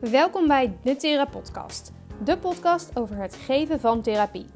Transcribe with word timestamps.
Welkom 0.00 0.46
bij 0.46 0.76
de 0.82 0.96
Thera 0.96 1.24
Podcast, 1.24 1.92
de 2.24 2.38
podcast 2.38 2.90
over 2.94 3.16
het 3.16 3.34
geven 3.34 3.80
van 3.80 4.02
therapie. 4.02 4.46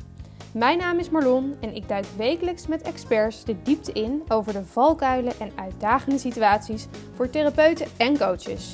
Mijn 0.52 0.78
naam 0.78 0.98
is 0.98 1.10
Marlon 1.10 1.56
en 1.60 1.74
ik 1.74 1.88
duik 1.88 2.04
wekelijks 2.16 2.66
met 2.66 2.82
experts 2.82 3.44
de 3.44 3.62
diepte 3.62 3.92
in 3.92 4.22
over 4.28 4.52
de 4.52 4.64
valkuilen 4.64 5.32
en 5.40 5.52
uitdagende 5.54 6.18
situaties 6.18 6.86
voor 7.14 7.30
therapeuten 7.30 7.86
en 7.96 8.18
coaches. 8.18 8.72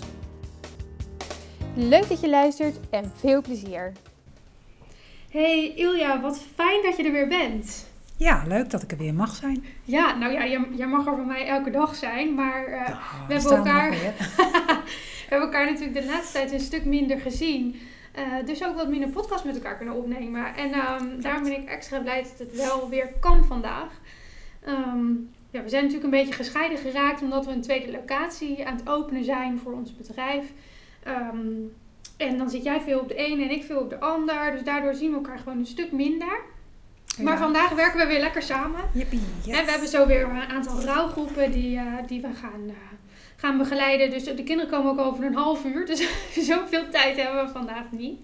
Leuk 1.74 2.08
dat 2.08 2.20
je 2.20 2.28
luistert 2.28 2.76
en 2.90 3.12
veel 3.16 3.42
plezier. 3.42 3.92
Hey 5.30 5.72
Ilja, 5.74 6.20
wat 6.20 6.42
fijn 6.54 6.82
dat 6.82 6.96
je 6.96 7.02
er 7.02 7.12
weer 7.12 7.28
bent. 7.28 7.86
Ja, 8.16 8.42
leuk 8.46 8.70
dat 8.70 8.82
ik 8.82 8.90
er 8.90 8.98
weer 8.98 9.14
mag 9.14 9.34
zijn. 9.34 9.64
Ja, 9.84 10.14
nou 10.14 10.32
ja, 10.32 10.46
jij, 10.76 10.86
mag 10.86 11.06
er 11.06 11.14
voor 11.14 11.26
mij 11.26 11.46
elke 11.46 11.70
dag 11.70 11.94
zijn, 11.94 12.34
maar 12.34 12.68
uh, 12.68 12.86
we, 13.26 13.34
hebben 13.34 13.56
elkaar, 13.56 13.90
hebben 15.28 15.48
elkaar 15.48 15.64
natuurlijk 15.70 16.00
de 16.00 16.06
laatste 16.06 16.32
tijd 16.32 16.52
een 16.52 16.60
stuk 16.60 16.84
minder 16.84 17.20
gezien. 17.20 17.80
Uh, 18.18 18.46
dus 18.46 18.64
ook 18.64 18.76
wat 18.76 18.88
minder 18.88 19.08
podcast 19.08 19.44
met 19.44 19.54
elkaar 19.54 19.76
kunnen 19.76 19.94
opnemen. 19.94 20.54
En 20.54 20.74
um, 20.74 21.20
daarom 21.20 21.42
ben 21.42 21.60
ik 21.60 21.68
extra 21.68 21.98
blij 21.98 22.22
dat 22.22 22.38
het 22.38 22.56
wel 22.56 22.88
weer 22.88 23.12
kan 23.20 23.44
vandaag. 23.44 24.00
Um, 24.68 25.30
ja, 25.50 25.62
we 25.62 25.68
zijn 25.68 25.84
natuurlijk 25.84 26.12
een 26.12 26.20
beetje 26.20 26.34
gescheiden 26.34 26.78
geraakt 26.78 27.22
omdat 27.22 27.46
we 27.46 27.52
een 27.52 27.60
tweede 27.60 27.92
locatie 27.92 28.66
aan 28.66 28.76
het 28.76 28.88
openen 28.88 29.24
zijn 29.24 29.58
voor 29.58 29.72
ons 29.72 29.96
bedrijf. 29.96 30.44
Um, 31.08 31.72
en 32.16 32.38
dan 32.38 32.50
zit 32.50 32.62
jij 32.62 32.80
veel 32.80 32.98
op 32.98 33.08
de 33.08 33.14
ene 33.14 33.42
en 33.42 33.50
ik 33.50 33.64
veel 33.64 33.80
op 33.80 33.90
de 33.90 34.00
ander. 34.00 34.52
Dus 34.52 34.62
daardoor 34.62 34.94
zien 34.94 35.10
we 35.10 35.16
elkaar 35.16 35.38
gewoon 35.38 35.58
een 35.58 35.66
stuk 35.66 35.92
minder. 35.92 36.40
Maar 37.22 37.38
vandaag 37.38 37.70
werken 37.70 37.98
we 37.98 38.06
weer 38.06 38.20
lekker 38.20 38.42
samen. 38.42 38.80
Yippie, 38.92 39.20
En 39.46 39.64
we 39.64 39.70
hebben 39.70 39.88
zo 39.88 40.06
weer 40.06 40.28
een 40.28 40.50
aantal 40.50 40.80
rouwgroepen 40.80 41.52
die, 41.52 41.76
uh, 41.76 41.82
die 42.06 42.20
we 42.20 42.28
gaan, 42.34 42.60
uh, 42.64 42.72
gaan 43.36 43.58
begeleiden. 43.58 44.10
Dus 44.10 44.24
de 44.24 44.44
kinderen 44.44 44.70
komen 44.70 44.90
ook 44.90 45.00
over 45.00 45.24
een 45.24 45.34
half 45.34 45.64
uur. 45.64 45.86
Dus 45.86 46.08
zoveel 46.50 46.88
tijd 46.90 47.16
hebben 47.16 47.44
we 47.44 47.50
vandaag 47.52 47.84
niet. 47.90 48.18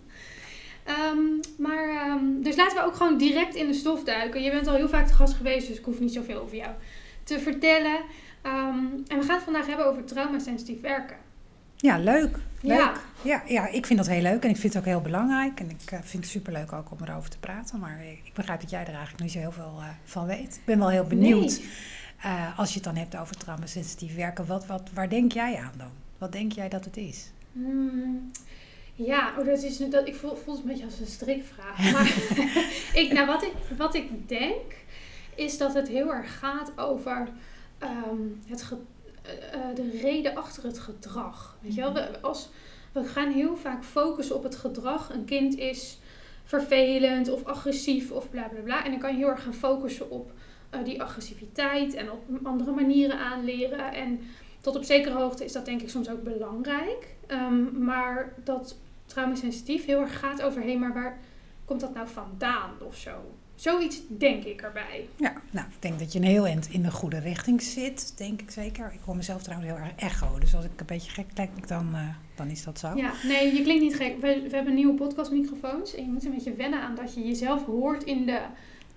Um, 1.12 1.41
maar, 1.59 2.11
um, 2.11 2.42
dus 2.42 2.56
laten 2.56 2.77
we 2.77 2.84
ook 2.84 2.95
gewoon 2.95 3.19
direct 3.19 3.55
in 3.55 3.67
de 3.67 3.75
stof 3.75 4.05
duiken. 4.05 4.42
Je 4.42 4.51
bent 4.51 4.67
al 4.67 4.75
heel 4.75 4.89
vaak 4.89 5.06
te 5.06 5.12
gast 5.12 5.34
geweest, 5.34 5.69
dus 5.69 5.78
ik 5.78 5.84
hoef 5.84 6.01
niet 6.01 6.12
zoveel 6.12 6.41
over 6.41 6.56
jou 6.56 6.70
te 7.25 7.39
vertellen. 7.39 7.97
Um, 8.47 9.03
en 9.06 9.19
we 9.19 9.25
gaan 9.25 9.34
het 9.34 9.45
vandaag 9.45 9.67
hebben 9.67 9.86
over 9.86 10.05
traumasensitief 10.05 10.81
werken. 10.81 11.17
Ja, 11.77 11.98
leuk. 11.98 12.39
Leuk. 12.61 12.79
Ja. 12.79 12.92
ja. 13.23 13.42
Ja, 13.47 13.69
ik 13.69 13.86
vind 13.86 13.98
dat 13.98 14.08
heel 14.08 14.23
leuk 14.23 14.42
en 14.45 14.51
ik 14.51 14.56
vind 14.56 14.73
het 14.75 14.83
ook 14.83 14.89
heel 14.89 15.01
belangrijk. 15.01 15.61
En 15.61 15.70
ik 15.70 15.92
uh, 15.92 15.98
vind 16.03 16.23
het 16.23 16.33
superleuk 16.33 16.73
ook 16.73 16.91
om 16.91 16.98
erover 17.06 17.31
te 17.31 17.39
praten. 17.39 17.79
Maar 17.79 18.05
ik 18.25 18.31
begrijp 18.34 18.61
dat 18.61 18.70
jij 18.70 18.81
er 18.81 18.95
eigenlijk 18.95 19.20
niet 19.23 19.33
zo 19.33 19.39
heel 19.39 19.53
veel 19.53 19.77
uh, 19.79 19.84
van 20.05 20.27
weet. 20.27 20.55
Ik 20.55 20.64
ben 20.64 20.79
wel 20.79 20.89
heel 20.89 21.05
benieuwd. 21.05 21.58
Nee. 21.58 21.70
Uh, 22.25 22.59
als 22.59 22.69
je 22.69 22.75
het 22.75 22.84
dan 22.84 22.97
hebt 22.97 23.17
over 23.17 23.37
traumasensitief 23.37 24.15
werken, 24.15 24.47
wat, 24.47 24.67
wat, 24.67 24.91
waar 24.95 25.09
denk 25.09 25.33
jij 25.33 25.56
aan 25.56 25.73
dan? 25.77 25.91
Wat 26.19 26.33
denk 26.33 26.53
jij 26.53 26.69
dat 26.69 26.84
het 26.84 26.97
is? 26.97 27.31
Hmm. 27.53 28.31
Ja, 28.95 29.33
oh, 29.39 29.47
dat 29.47 29.62
is, 29.62 29.77
dat, 29.77 30.09
ik 30.09 30.14
voel, 30.14 30.37
voel 30.37 30.55
het 30.55 30.62
een 30.62 30.69
beetje 30.69 30.84
als 30.84 31.01
een 31.01 31.06
strikvraag. 31.06 31.92
Maar 31.92 32.06
ik, 33.03 33.12
nou, 33.12 33.27
wat, 33.27 33.42
ik, 33.42 33.53
wat 33.77 33.95
ik 33.95 34.29
denk, 34.29 34.75
is 35.34 35.59
dat 35.59 35.75
het 35.75 35.89
heel 35.89 36.12
erg 36.12 36.39
gaat 36.39 36.73
over 36.77 37.29
um, 37.83 38.41
het 38.47 38.62
ge, 38.62 38.77
uh, 39.25 39.75
de 39.75 39.98
reden 40.03 40.36
achter 40.36 40.64
het 40.64 40.79
gedrag. 40.79 41.57
Weet 41.61 41.75
je 41.75 41.81
wel, 41.81 41.92
we, 41.92 42.20
als, 42.20 42.48
we 42.92 43.05
gaan 43.05 43.33
heel 43.33 43.57
vaak 43.57 43.84
focussen 43.84 44.36
op 44.36 44.42
het 44.42 44.57
gedrag. 44.57 45.11
Een 45.12 45.25
kind 45.25 45.59
is 45.59 45.98
vervelend 46.45 47.29
of 47.29 47.45
agressief 47.45 48.11
of 48.11 48.31
bla 48.31 48.48
bla 48.48 48.61
bla. 48.61 48.84
En 48.84 48.91
dan 48.91 49.01
kan 49.01 49.11
je 49.11 49.17
heel 49.17 49.29
erg 49.29 49.42
gaan 49.42 49.55
focussen 49.55 50.11
op 50.11 50.33
uh, 50.75 50.84
die 50.84 51.03
agressiviteit 51.03 51.95
en 51.95 52.11
op 52.11 52.23
andere 52.42 52.73
manieren 52.73 53.19
aanleren. 53.19 53.92
En 53.92 54.20
tot 54.61 54.77
op 54.77 54.84
zekere 54.84 55.14
hoogte 55.14 55.45
is 55.45 55.53
dat 55.53 55.64
denk 55.64 55.83
ik 55.83 55.89
soms 55.89 56.09
ook 56.09 56.23
belangrijk. 56.23 57.14
Um, 57.29 57.84
maar 57.84 58.33
dat 58.45 58.77
traumasensitief 59.06 59.84
heel 59.84 60.01
erg 60.01 60.19
gaat 60.19 60.42
over, 60.42 60.61
hé, 60.61 60.69
hey, 60.69 60.79
maar 60.79 60.92
waar 60.92 61.19
komt 61.64 61.81
dat 61.81 61.95
nou 61.95 62.09
vandaan 62.09 62.70
of 62.87 62.97
zo? 62.97 63.11
Zoiets 63.55 64.01
denk 64.08 64.45
ik 64.45 64.63
erbij. 64.63 65.08
Ja, 65.17 65.33
nou, 65.51 65.67
ik 65.67 65.83
denk 65.83 65.98
dat 65.98 66.13
je 66.13 66.19
een 66.19 66.24
heel 66.24 66.46
eind 66.46 66.69
in 66.70 66.83
de 66.83 66.91
goede 66.91 67.19
richting 67.19 67.63
zit, 67.63 68.19
denk 68.19 68.41
ik 68.41 68.51
zeker. 68.51 68.92
Ik 68.92 69.01
hoor 69.05 69.17
mezelf 69.17 69.42
trouwens 69.42 69.70
heel 69.70 69.80
erg 69.80 69.92
echo, 69.96 70.39
dus 70.39 70.55
als 70.55 70.64
ik 70.64 70.70
een 70.77 70.86
beetje 70.86 71.11
gek 71.11 71.27
klink, 71.35 71.69
dan, 71.69 71.89
uh, 71.92 72.08
dan 72.35 72.48
is 72.48 72.64
dat 72.64 72.79
zo. 72.79 72.95
Ja, 72.96 73.13
nee, 73.25 73.55
je 73.55 73.63
klinkt 73.63 73.83
niet 73.83 73.96
gek. 73.96 74.20
We, 74.20 74.46
we 74.48 74.57
hebben 74.57 74.75
nieuwe 74.75 74.95
podcastmicrofoons 74.95 75.95
en 75.95 76.05
je 76.05 76.11
moet 76.11 76.25
een 76.25 76.30
beetje 76.30 76.55
wennen 76.55 76.80
aan 76.80 76.95
dat 76.95 77.14
je 77.14 77.27
jezelf 77.27 77.64
hoort 77.64 78.05
in 78.05 78.27
de 78.27 78.41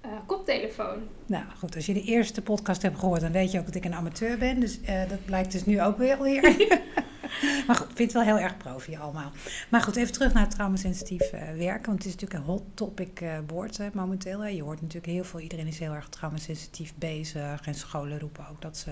uh, 0.05 0.11
koptelefoon. 0.25 0.99
Nou 1.25 1.43
goed, 1.57 1.75
als 1.75 1.85
je 1.85 1.93
de 1.93 2.03
eerste 2.03 2.41
podcast 2.41 2.81
hebt 2.81 2.99
gehoord, 2.99 3.21
dan 3.21 3.31
weet 3.31 3.51
je 3.51 3.59
ook 3.59 3.65
dat 3.65 3.75
ik 3.75 3.85
een 3.85 3.93
amateur 3.93 4.37
ben. 4.37 4.59
Dus 4.59 4.79
uh, 4.79 5.09
dat 5.09 5.25
blijkt 5.25 5.51
dus 5.51 5.65
nu 5.65 5.81
ook 5.81 5.97
weer 5.97 6.21
weer. 6.21 6.41
maar 7.67 7.75
goed, 7.75 7.89
ik 7.89 7.95
vind 7.95 8.13
het 8.13 8.25
wel 8.25 8.35
heel 8.35 8.43
erg 8.43 8.57
profi 8.57 8.95
allemaal. 8.95 9.31
Maar 9.69 9.81
goed, 9.81 9.95
even 9.95 10.13
terug 10.13 10.33
naar 10.33 10.43
het 10.43 10.51
traumasensitief 10.51 11.33
uh, 11.33 11.39
werken. 11.57 11.85
Want 11.85 12.03
het 12.03 12.05
is 12.05 12.11
natuurlijk 12.11 12.39
een 12.39 12.51
hot 12.53 12.63
topic 12.73 13.19
hè, 13.19 13.89
momenteel. 13.93 14.39
Hè. 14.39 14.47
Je 14.47 14.63
hoort 14.63 14.81
natuurlijk 14.81 15.13
heel 15.13 15.23
veel, 15.23 15.39
iedereen 15.39 15.67
is 15.67 15.79
heel 15.79 15.93
erg 15.93 16.09
traumasensitief 16.09 16.93
bezig. 16.95 17.67
En 17.67 17.75
scholen 17.75 18.19
roepen 18.19 18.47
ook 18.49 18.61
dat 18.61 18.77
ze 18.77 18.91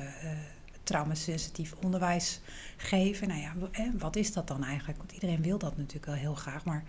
traumasensitief 0.83 1.73
onderwijs 1.83 2.41
geven. 2.77 3.27
Nou 3.27 3.39
ja, 3.39 3.53
wat 3.97 4.15
is 4.15 4.33
dat 4.33 4.47
dan 4.47 4.63
eigenlijk? 4.63 4.97
Want 4.97 5.11
iedereen 5.11 5.41
wil 5.41 5.57
dat 5.57 5.77
natuurlijk 5.77 6.05
wel 6.05 6.15
heel 6.15 6.35
graag. 6.35 6.65
Maar 6.65 6.83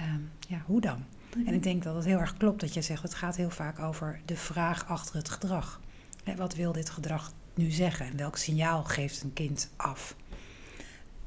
um, 0.00 0.30
ja, 0.48 0.62
hoe 0.66 0.80
dan? 0.80 1.04
Mm-hmm. 1.34 1.48
En 1.48 1.54
ik 1.54 1.62
denk 1.62 1.82
dat 1.82 1.94
het 1.94 2.04
heel 2.04 2.18
erg 2.18 2.36
klopt 2.36 2.60
dat 2.60 2.74
je 2.74 2.82
zegt, 2.82 3.02
het 3.02 3.14
gaat 3.14 3.36
heel 3.36 3.50
vaak 3.50 3.78
over 3.78 4.20
de 4.24 4.36
vraag 4.36 4.86
achter 4.86 5.16
het 5.16 5.28
gedrag. 5.28 5.80
Hè, 6.24 6.36
wat 6.36 6.54
wil 6.54 6.72
dit 6.72 6.90
gedrag 6.90 7.32
nu 7.54 7.70
zeggen? 7.70 8.06
En 8.06 8.16
welk 8.16 8.36
signaal 8.36 8.84
geeft 8.84 9.22
een 9.22 9.32
kind 9.32 9.70
af? 9.76 10.16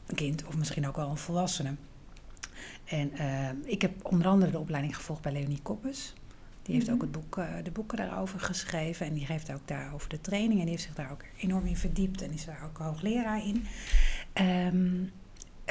Een 0.06 0.16
kind 0.16 0.46
of 0.46 0.58
misschien 0.58 0.88
ook 0.88 0.96
wel 0.96 1.10
een 1.10 1.18
volwassene. 1.18 1.76
En 2.86 3.12
uh, 3.14 3.50
ik 3.64 3.82
heb 3.82 4.06
onder 4.06 4.28
andere 4.28 4.52
de 4.52 4.60
opleiding 4.60 4.96
gevolgd 4.96 5.22
bij 5.22 5.32
Leonie 5.32 5.62
Koppes. 5.62 6.14
Die 6.62 6.76
heeft 6.76 6.92
ook 6.92 7.02
het 7.02 7.12
boek, 7.12 7.38
uh, 7.38 7.46
de 7.64 7.72
boeken 7.72 7.98
daarover 7.98 8.40
geschreven. 8.40 9.06
En 9.06 9.14
die 9.14 9.26
geeft 9.26 9.52
ook 9.52 9.68
daarover 9.68 10.10
de 10.10 10.22
training. 10.22 10.54
En 10.54 10.60
die 10.60 10.70
heeft 10.70 10.84
zich 10.84 10.94
daar 10.94 11.12
ook 11.12 11.24
enorm 11.38 11.66
in 11.66 11.78
verdiept. 11.78 12.22
En 12.22 12.32
is 12.32 12.46
daar 12.46 12.64
ook 12.64 12.78
hoogleraar 12.78 13.46
in. 13.46 13.66
Um, 14.34 15.12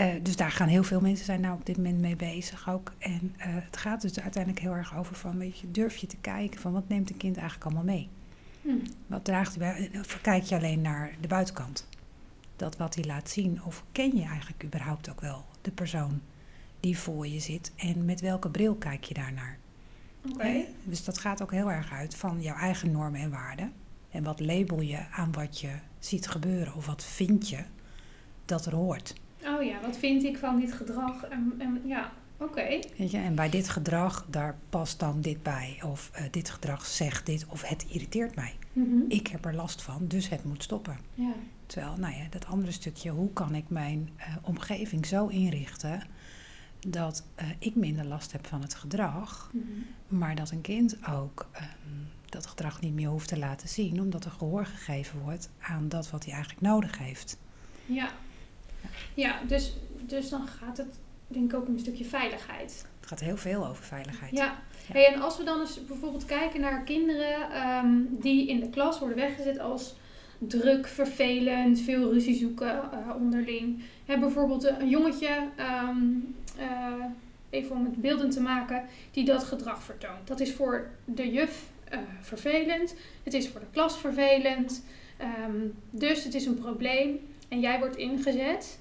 uh, 0.01 0.07
dus 0.23 0.37
daar 0.37 0.51
gaan 0.51 0.69
heel 0.69 0.85
veel 0.85 1.01
mensen 1.01 1.25
zijn 1.25 1.41
nou 1.41 1.55
op 1.55 1.67
dit 1.67 1.77
moment 1.77 2.01
mee 2.01 2.17
bezig 2.17 2.71
ook. 2.71 2.93
En 2.99 3.35
uh, 3.39 3.45
het 3.47 3.77
gaat 3.77 4.01
dus 4.01 4.21
uiteindelijk 4.21 4.63
heel 4.63 4.75
erg 4.75 4.97
over 4.97 5.17
van, 5.17 5.39
weet 5.39 5.59
je, 5.59 5.71
durf 5.71 5.97
je 5.97 6.07
te 6.07 6.17
kijken 6.17 6.61
van 6.61 6.73
wat 6.73 6.89
neemt 6.89 7.11
een 7.11 7.17
kind 7.17 7.37
eigenlijk 7.37 7.67
allemaal 7.67 7.95
mee? 7.95 8.09
Hmm. 8.63 8.83
Wat 9.07 9.25
draagt 9.25 9.57
hij 9.57 9.91
bij? 9.91 10.01
Of 10.01 10.21
kijk 10.21 10.43
je 10.43 10.57
alleen 10.57 10.81
naar 10.81 11.17
de 11.21 11.29
buitenkant? 11.29 11.89
Dat 12.57 12.77
wat 12.77 12.95
hij 12.95 13.05
laat 13.05 13.31
zien? 13.31 13.65
Of 13.65 13.85
ken 13.93 14.17
je 14.17 14.23
eigenlijk 14.23 14.65
überhaupt 14.65 15.11
ook 15.11 15.21
wel 15.21 15.45
de 15.61 15.71
persoon 15.71 16.21
die 16.81 16.99
voor 16.99 17.27
je 17.27 17.41
zit? 17.41 17.73
En 17.77 18.05
met 18.05 18.21
welke 18.21 18.51
bril 18.51 18.75
kijk 18.75 19.05
je 19.05 19.15
daarnaar? 19.15 19.59
Okay. 20.33 20.69
Dus 20.85 21.05
dat 21.05 21.19
gaat 21.19 21.43
ook 21.43 21.51
heel 21.51 21.71
erg 21.71 21.93
uit 21.93 22.15
van 22.15 22.43
jouw 22.43 22.57
eigen 22.57 22.91
normen 22.91 23.21
en 23.21 23.31
waarden. 23.31 23.73
En 24.11 24.23
wat 24.23 24.41
label 24.41 24.81
je 24.81 25.11
aan 25.11 25.33
wat 25.33 25.61
je 25.61 25.73
ziet 25.99 26.29
gebeuren? 26.29 26.75
Of 26.75 26.87
wat 26.87 27.05
vind 27.05 27.49
je 27.49 27.65
dat 28.45 28.67
er 28.67 28.75
hoort? 28.75 29.15
Oh 29.47 29.63
ja, 29.63 29.81
wat 29.81 29.97
vind 29.97 30.23
ik 30.23 30.39
van 30.39 30.61
dit 30.61 30.73
gedrag? 30.73 31.25
En, 31.25 31.55
en 31.59 31.81
ja, 31.85 32.13
oké. 32.37 32.51
Okay. 32.51 32.85
Weet 32.97 33.11
je, 33.11 33.19
en 33.19 33.35
bij 33.35 33.51
dit 33.51 33.69
gedrag, 33.69 34.27
daar 34.31 34.57
past 34.71 34.99
dan 34.99 35.21
dit 35.21 35.43
bij. 35.43 35.81
Of 35.85 36.11
uh, 36.15 36.23
dit 36.31 36.51
gedrag 36.51 36.87
zegt 36.87 37.27
dit, 37.27 37.47
of 37.49 37.63
het 37.63 37.87
irriteert 37.89 38.35
mij. 38.35 38.55
Mhm. 38.73 38.89
Mm 38.89 39.01
-hmm. 39.01 39.05
Ik 39.09 39.27
heb 39.27 39.45
er 39.45 39.55
last 39.55 39.83
van, 39.83 40.07
dus 40.07 40.29
het 40.29 40.45
moet 40.45 40.63
stoppen. 40.63 40.99
Ja. 41.15 41.33
Terwijl, 41.67 41.97
nou 41.97 42.15
ja, 42.15 42.27
dat 42.31 42.47
andere 42.47 42.73
stukje, 42.73 43.11
hoe 43.11 43.33
kan 43.33 43.55
ik 43.55 43.65
mijn 43.69 44.11
uh, 44.19 44.25
omgeving 44.43 45.07
zo 45.07 45.27
inrichten 45.27 46.03
dat 46.89 47.25
uh, 47.41 47.47
ik 47.59 47.75
minder 47.75 48.05
last 48.05 48.33
heb 48.33 48.47
van 48.47 48.63
het 48.63 48.75
gedrag, 48.75 49.51
mm 49.53 49.63
-hmm. 49.63 50.19
maar 50.19 50.35
dat 50.35 50.51
een 50.51 50.61
kind 50.61 51.07
ook 51.09 51.49
um, 51.57 52.09
dat 52.29 52.47
gedrag 52.47 52.81
niet 52.81 52.95
meer 52.95 53.09
hoeft 53.09 53.29
te 53.29 53.39
laten 53.39 53.69
zien, 53.69 54.01
omdat 54.01 54.25
er 54.25 54.31
gehoor 54.31 54.67
gegeven 54.67 55.21
wordt 55.21 55.51
aan 55.59 55.89
dat 55.89 56.11
wat 56.11 56.25
hij 56.25 56.33
eigenlijk 56.33 56.63
nodig 56.63 56.99
heeft. 56.99 57.39
Ja. 57.87 58.11
Ja, 59.15 59.41
dus, 59.47 59.73
dus 60.07 60.29
dan 60.29 60.47
gaat 60.47 60.77
het 60.77 60.99
denk 61.27 61.53
ik 61.53 61.59
ook 61.59 61.69
een 61.69 61.79
stukje 61.79 62.05
veiligheid. 62.05 62.87
Het 63.01 63.09
gaat 63.09 63.21
heel 63.21 63.37
veel 63.37 63.67
over 63.67 63.85
veiligheid. 63.85 64.33
Ja. 64.33 64.45
ja. 64.45 64.93
Hey, 64.93 65.07
en 65.07 65.21
als 65.21 65.37
we 65.37 65.45
dan 65.45 65.61
eens 65.61 65.87
bijvoorbeeld 65.87 66.25
kijken 66.25 66.61
naar 66.61 66.83
kinderen 66.83 67.67
um, 67.69 68.09
die 68.21 68.49
in 68.49 68.61
de 68.61 68.71
klas 68.71 68.99
worden 68.99 69.17
weggezet 69.17 69.59
als 69.59 69.95
druk, 70.39 70.87
vervelend, 70.87 71.81
veel 71.81 72.13
ruzie 72.13 72.37
zoeken 72.37 72.91
uh, 72.95 73.15
onderling. 73.17 73.83
Hè, 74.05 74.19
bijvoorbeeld 74.19 74.65
een 74.65 74.89
jongetje, 74.89 75.49
um, 75.89 76.35
uh, 76.59 77.05
even 77.51 77.77
om 77.77 77.85
het 77.85 77.97
beeldend 77.97 78.33
te 78.33 78.41
maken, 78.41 78.85
die 79.11 79.25
dat 79.25 79.45
gedrag 79.45 79.83
vertoont. 79.83 80.27
Dat 80.27 80.41
is 80.41 80.53
voor 80.53 80.91
de 81.05 81.31
juf 81.31 81.63
uh, 81.93 81.99
vervelend, 82.21 82.95
het 83.23 83.35
is 83.35 83.49
voor 83.49 83.61
de 83.61 83.67
klas 83.73 83.99
vervelend. 83.99 84.85
Um, 85.49 85.75
dus 85.91 86.25
het 86.25 86.35
is 86.35 86.47
een 86.47 86.59
probleem 86.59 87.19
en 87.49 87.61
jij 87.61 87.79
wordt 87.79 87.97
ingezet. 87.97 88.79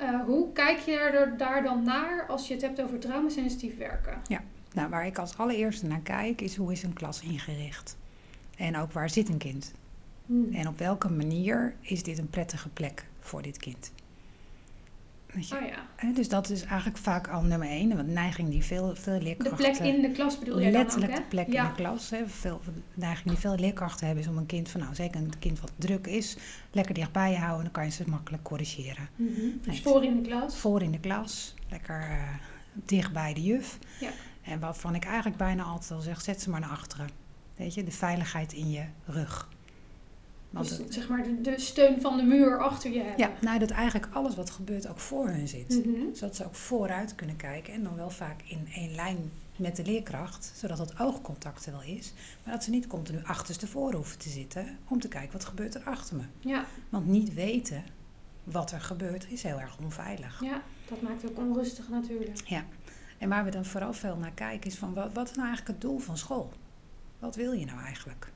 Uh, 0.00 0.24
hoe 0.24 0.52
kijk 0.52 0.78
je 0.78 0.98
er 0.98 1.36
daar 1.36 1.62
dan 1.62 1.84
naar 1.84 2.26
als 2.28 2.48
je 2.48 2.54
het 2.54 2.62
hebt 2.62 2.82
over 2.82 2.98
traumasensitief 2.98 3.76
werken? 3.78 4.20
Ja, 4.28 4.40
nou 4.72 4.88
waar 4.88 5.06
ik 5.06 5.18
als 5.18 5.38
allereerste 5.38 5.86
naar 5.86 6.00
kijk 6.00 6.40
is 6.40 6.56
hoe 6.56 6.72
is 6.72 6.82
een 6.82 6.92
klas 6.92 7.20
ingericht? 7.20 7.96
En 8.56 8.76
ook 8.76 8.92
waar 8.92 9.10
zit 9.10 9.28
een 9.28 9.38
kind? 9.38 9.72
Hmm. 10.26 10.54
En 10.54 10.68
op 10.68 10.78
welke 10.78 11.10
manier 11.10 11.74
is 11.80 12.02
dit 12.02 12.18
een 12.18 12.30
prettige 12.30 12.68
plek 12.68 13.06
voor 13.20 13.42
dit 13.42 13.56
kind? 13.56 13.92
Je? 15.40 15.56
Oh 15.56 15.66
ja. 15.66 16.12
Dus 16.12 16.28
dat 16.28 16.50
is 16.50 16.62
eigenlijk 16.64 16.98
vaak 16.98 17.28
al 17.28 17.42
nummer 17.42 17.68
één. 17.68 17.96
Want 17.96 18.08
neiging 18.08 18.50
die 18.50 18.62
veel, 18.64 18.94
veel 18.96 19.18
De 19.18 19.22
leerkrachten... 19.24 19.56
plek 19.56 19.78
in 19.78 20.02
de 20.02 20.10
klas 20.10 20.38
bedoel 20.38 20.54
ook, 20.54 20.60
Letterlijk 20.60 21.12
hè? 21.12 21.18
de 21.18 21.24
plek 21.28 21.52
ja. 21.52 21.62
in 21.62 21.68
de 21.68 21.74
klas. 21.74 22.10
Hè. 22.10 22.28
Veel, 22.28 22.60
de 22.64 22.70
neiging 22.94 23.28
die 23.28 23.38
veel 23.38 23.54
leerkrachten 23.54 24.06
hebben 24.06 24.24
is 24.24 24.30
om 24.30 24.36
een 24.36 24.46
kind 24.46 24.68
van, 24.68 24.80
nou 24.80 24.94
zeker 24.94 25.20
een 25.20 25.38
kind 25.38 25.60
wat 25.60 25.72
druk 25.76 26.06
is, 26.06 26.36
lekker 26.70 26.94
dichtbij 26.94 27.30
je 27.30 27.36
houden 27.36 27.56
en 27.58 27.64
dan 27.64 27.72
kan 27.72 27.84
je 27.84 27.90
ze 27.90 28.04
makkelijk 28.06 28.42
corrigeren. 28.42 29.08
Mhm. 29.16 29.30
Dus 29.62 29.66
Nee. 29.66 29.82
voor 29.82 30.04
in 30.04 30.22
de 30.22 30.28
klas. 30.28 30.56
Voor 30.56 30.82
in 30.82 30.90
de 30.90 31.00
klas, 31.00 31.54
lekker 31.68 32.00
eh, 32.00 32.22
dicht 32.72 33.12
bij 33.12 33.34
de 33.34 33.42
juf. 33.42 33.78
Ja. 34.00 34.10
En 34.42 34.60
waarvan 34.60 34.94
ik 34.94 35.04
eigenlijk 35.04 35.36
bijna 35.36 35.62
altijd 35.62 35.90
al 35.90 36.00
zeg, 36.00 36.20
zet 36.20 36.40
ze 36.42 36.50
maar 36.50 36.60
naar 36.60 36.70
achteren. 36.70 37.08
Weet 37.56 37.74
je, 37.74 37.84
de 37.84 37.90
veiligheid 37.90 38.52
in 38.52 38.70
je 38.70 38.84
rug. 39.06 39.48
Want 40.52 40.68
Dus 40.68 40.78
het- 40.78 40.94
zeg 40.94 41.08
maar 41.08 41.22
de, 41.22 41.40
de 41.40 41.60
steun 41.60 42.00
van 42.00 42.16
de 42.16 42.22
muur 42.22 42.58
achter 42.58 42.90
je 42.92 42.98
hebben. 42.98 43.18
ja, 43.18 43.30
nou 43.40 43.58
dat 43.58 43.70
eigenlijk 43.70 44.14
alles 44.14 44.34
wat 44.34 44.50
gebeurt 44.50 44.88
ook 44.88 44.98
voor 44.98 45.28
hun 45.28 45.48
zit. 45.48 45.86
Mhm. 45.86 46.14
Zodat 46.14 46.36
ze 46.36 46.44
ook 46.44 46.54
vooruit 46.54 47.14
kunnen 47.14 47.36
kijken 47.36 47.72
en 47.72 47.82
dan 47.82 47.96
wel 47.96 48.10
vaak 48.10 48.42
in 48.46 48.68
één 48.74 48.94
lijn 48.94 49.30
met 49.56 49.76
de 49.76 49.84
leerkracht, 49.84 50.52
zodat 50.56 50.78
het 50.78 50.98
oogcontact 51.00 51.66
er 51.66 51.72
wel 51.72 51.82
is. 51.82 52.12
Maar 52.44 52.54
dat 52.54 52.64
ze 52.64 52.70
niet 52.70 52.86
continu 52.86 53.18
achterstevoren 53.24 53.96
hoeven 53.96 54.18
te 54.18 54.28
zitten 54.28 54.78
om 54.88 55.00
te 55.00 55.08
kijken 55.08 55.32
wat 55.32 55.44
gebeurt 55.44 55.74
er 55.74 55.82
achter 55.84 56.16
me. 56.16 56.22
Ja, 56.40 56.64
Want 56.88 57.06
niet 57.06 57.34
weten 57.34 57.84
wat 58.44 58.72
er 58.72 58.80
gebeurt 58.80 59.26
is 59.30 59.42
heel 59.42 59.60
erg 59.60 59.78
onveilig. 59.82 60.40
ja, 60.44 60.62
dat 60.88 61.02
maakt 61.02 61.30
ook 61.30 61.38
onrustig 61.38 61.88
natuurlijk. 61.88 62.40
Ja. 62.48 62.64
En 63.18 63.28
waar 63.28 63.44
we 63.44 63.50
dan 63.50 63.64
vooral 63.64 63.92
veel 63.92 64.16
naar 64.16 64.32
kijken 64.34 64.70
is 64.70 64.76
van 64.76 64.94
wat, 64.94 65.12
wat 65.12 65.30
is 65.30 65.36
nou 65.36 65.48
eigenlijk 65.48 65.78
het 65.78 65.90
doel 65.90 65.98
van 65.98 66.16
school? 66.18 66.52
Wat 67.18 67.36
wil 67.36 67.52
je 67.52 67.64
nou 67.64 67.80
eigenlijk? 67.80 68.32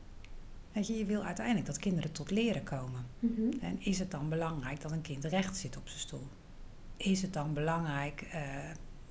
Weet 0.76 0.86
je, 0.86 0.96
je 0.98 1.04
wil 1.04 1.22
uiteindelijk 1.24 1.66
dat 1.66 1.78
kinderen 1.78 2.12
tot 2.12 2.30
leren 2.30 2.62
komen. 2.62 3.06
Mhm. 3.18 3.40
En 3.60 3.80
is 3.82 3.98
het 3.98 4.10
dan 4.10 4.28
belangrijk 4.28 4.80
dat 4.80 4.92
een 4.92 5.00
kind 5.02 5.24
recht 5.24 5.56
zit 5.56 5.76
op 5.76 5.88
zijn 5.88 6.00
stoel? 6.00 6.26
Is 6.96 7.22
het 7.22 7.32
dan 7.32 7.52
belangrijk 7.54 8.20
eh, 8.22 8.42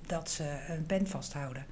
dat 0.06 0.30
ze 0.30 0.64
een 0.68 0.86
pen 0.86 1.06
vasthouden? 1.06 1.66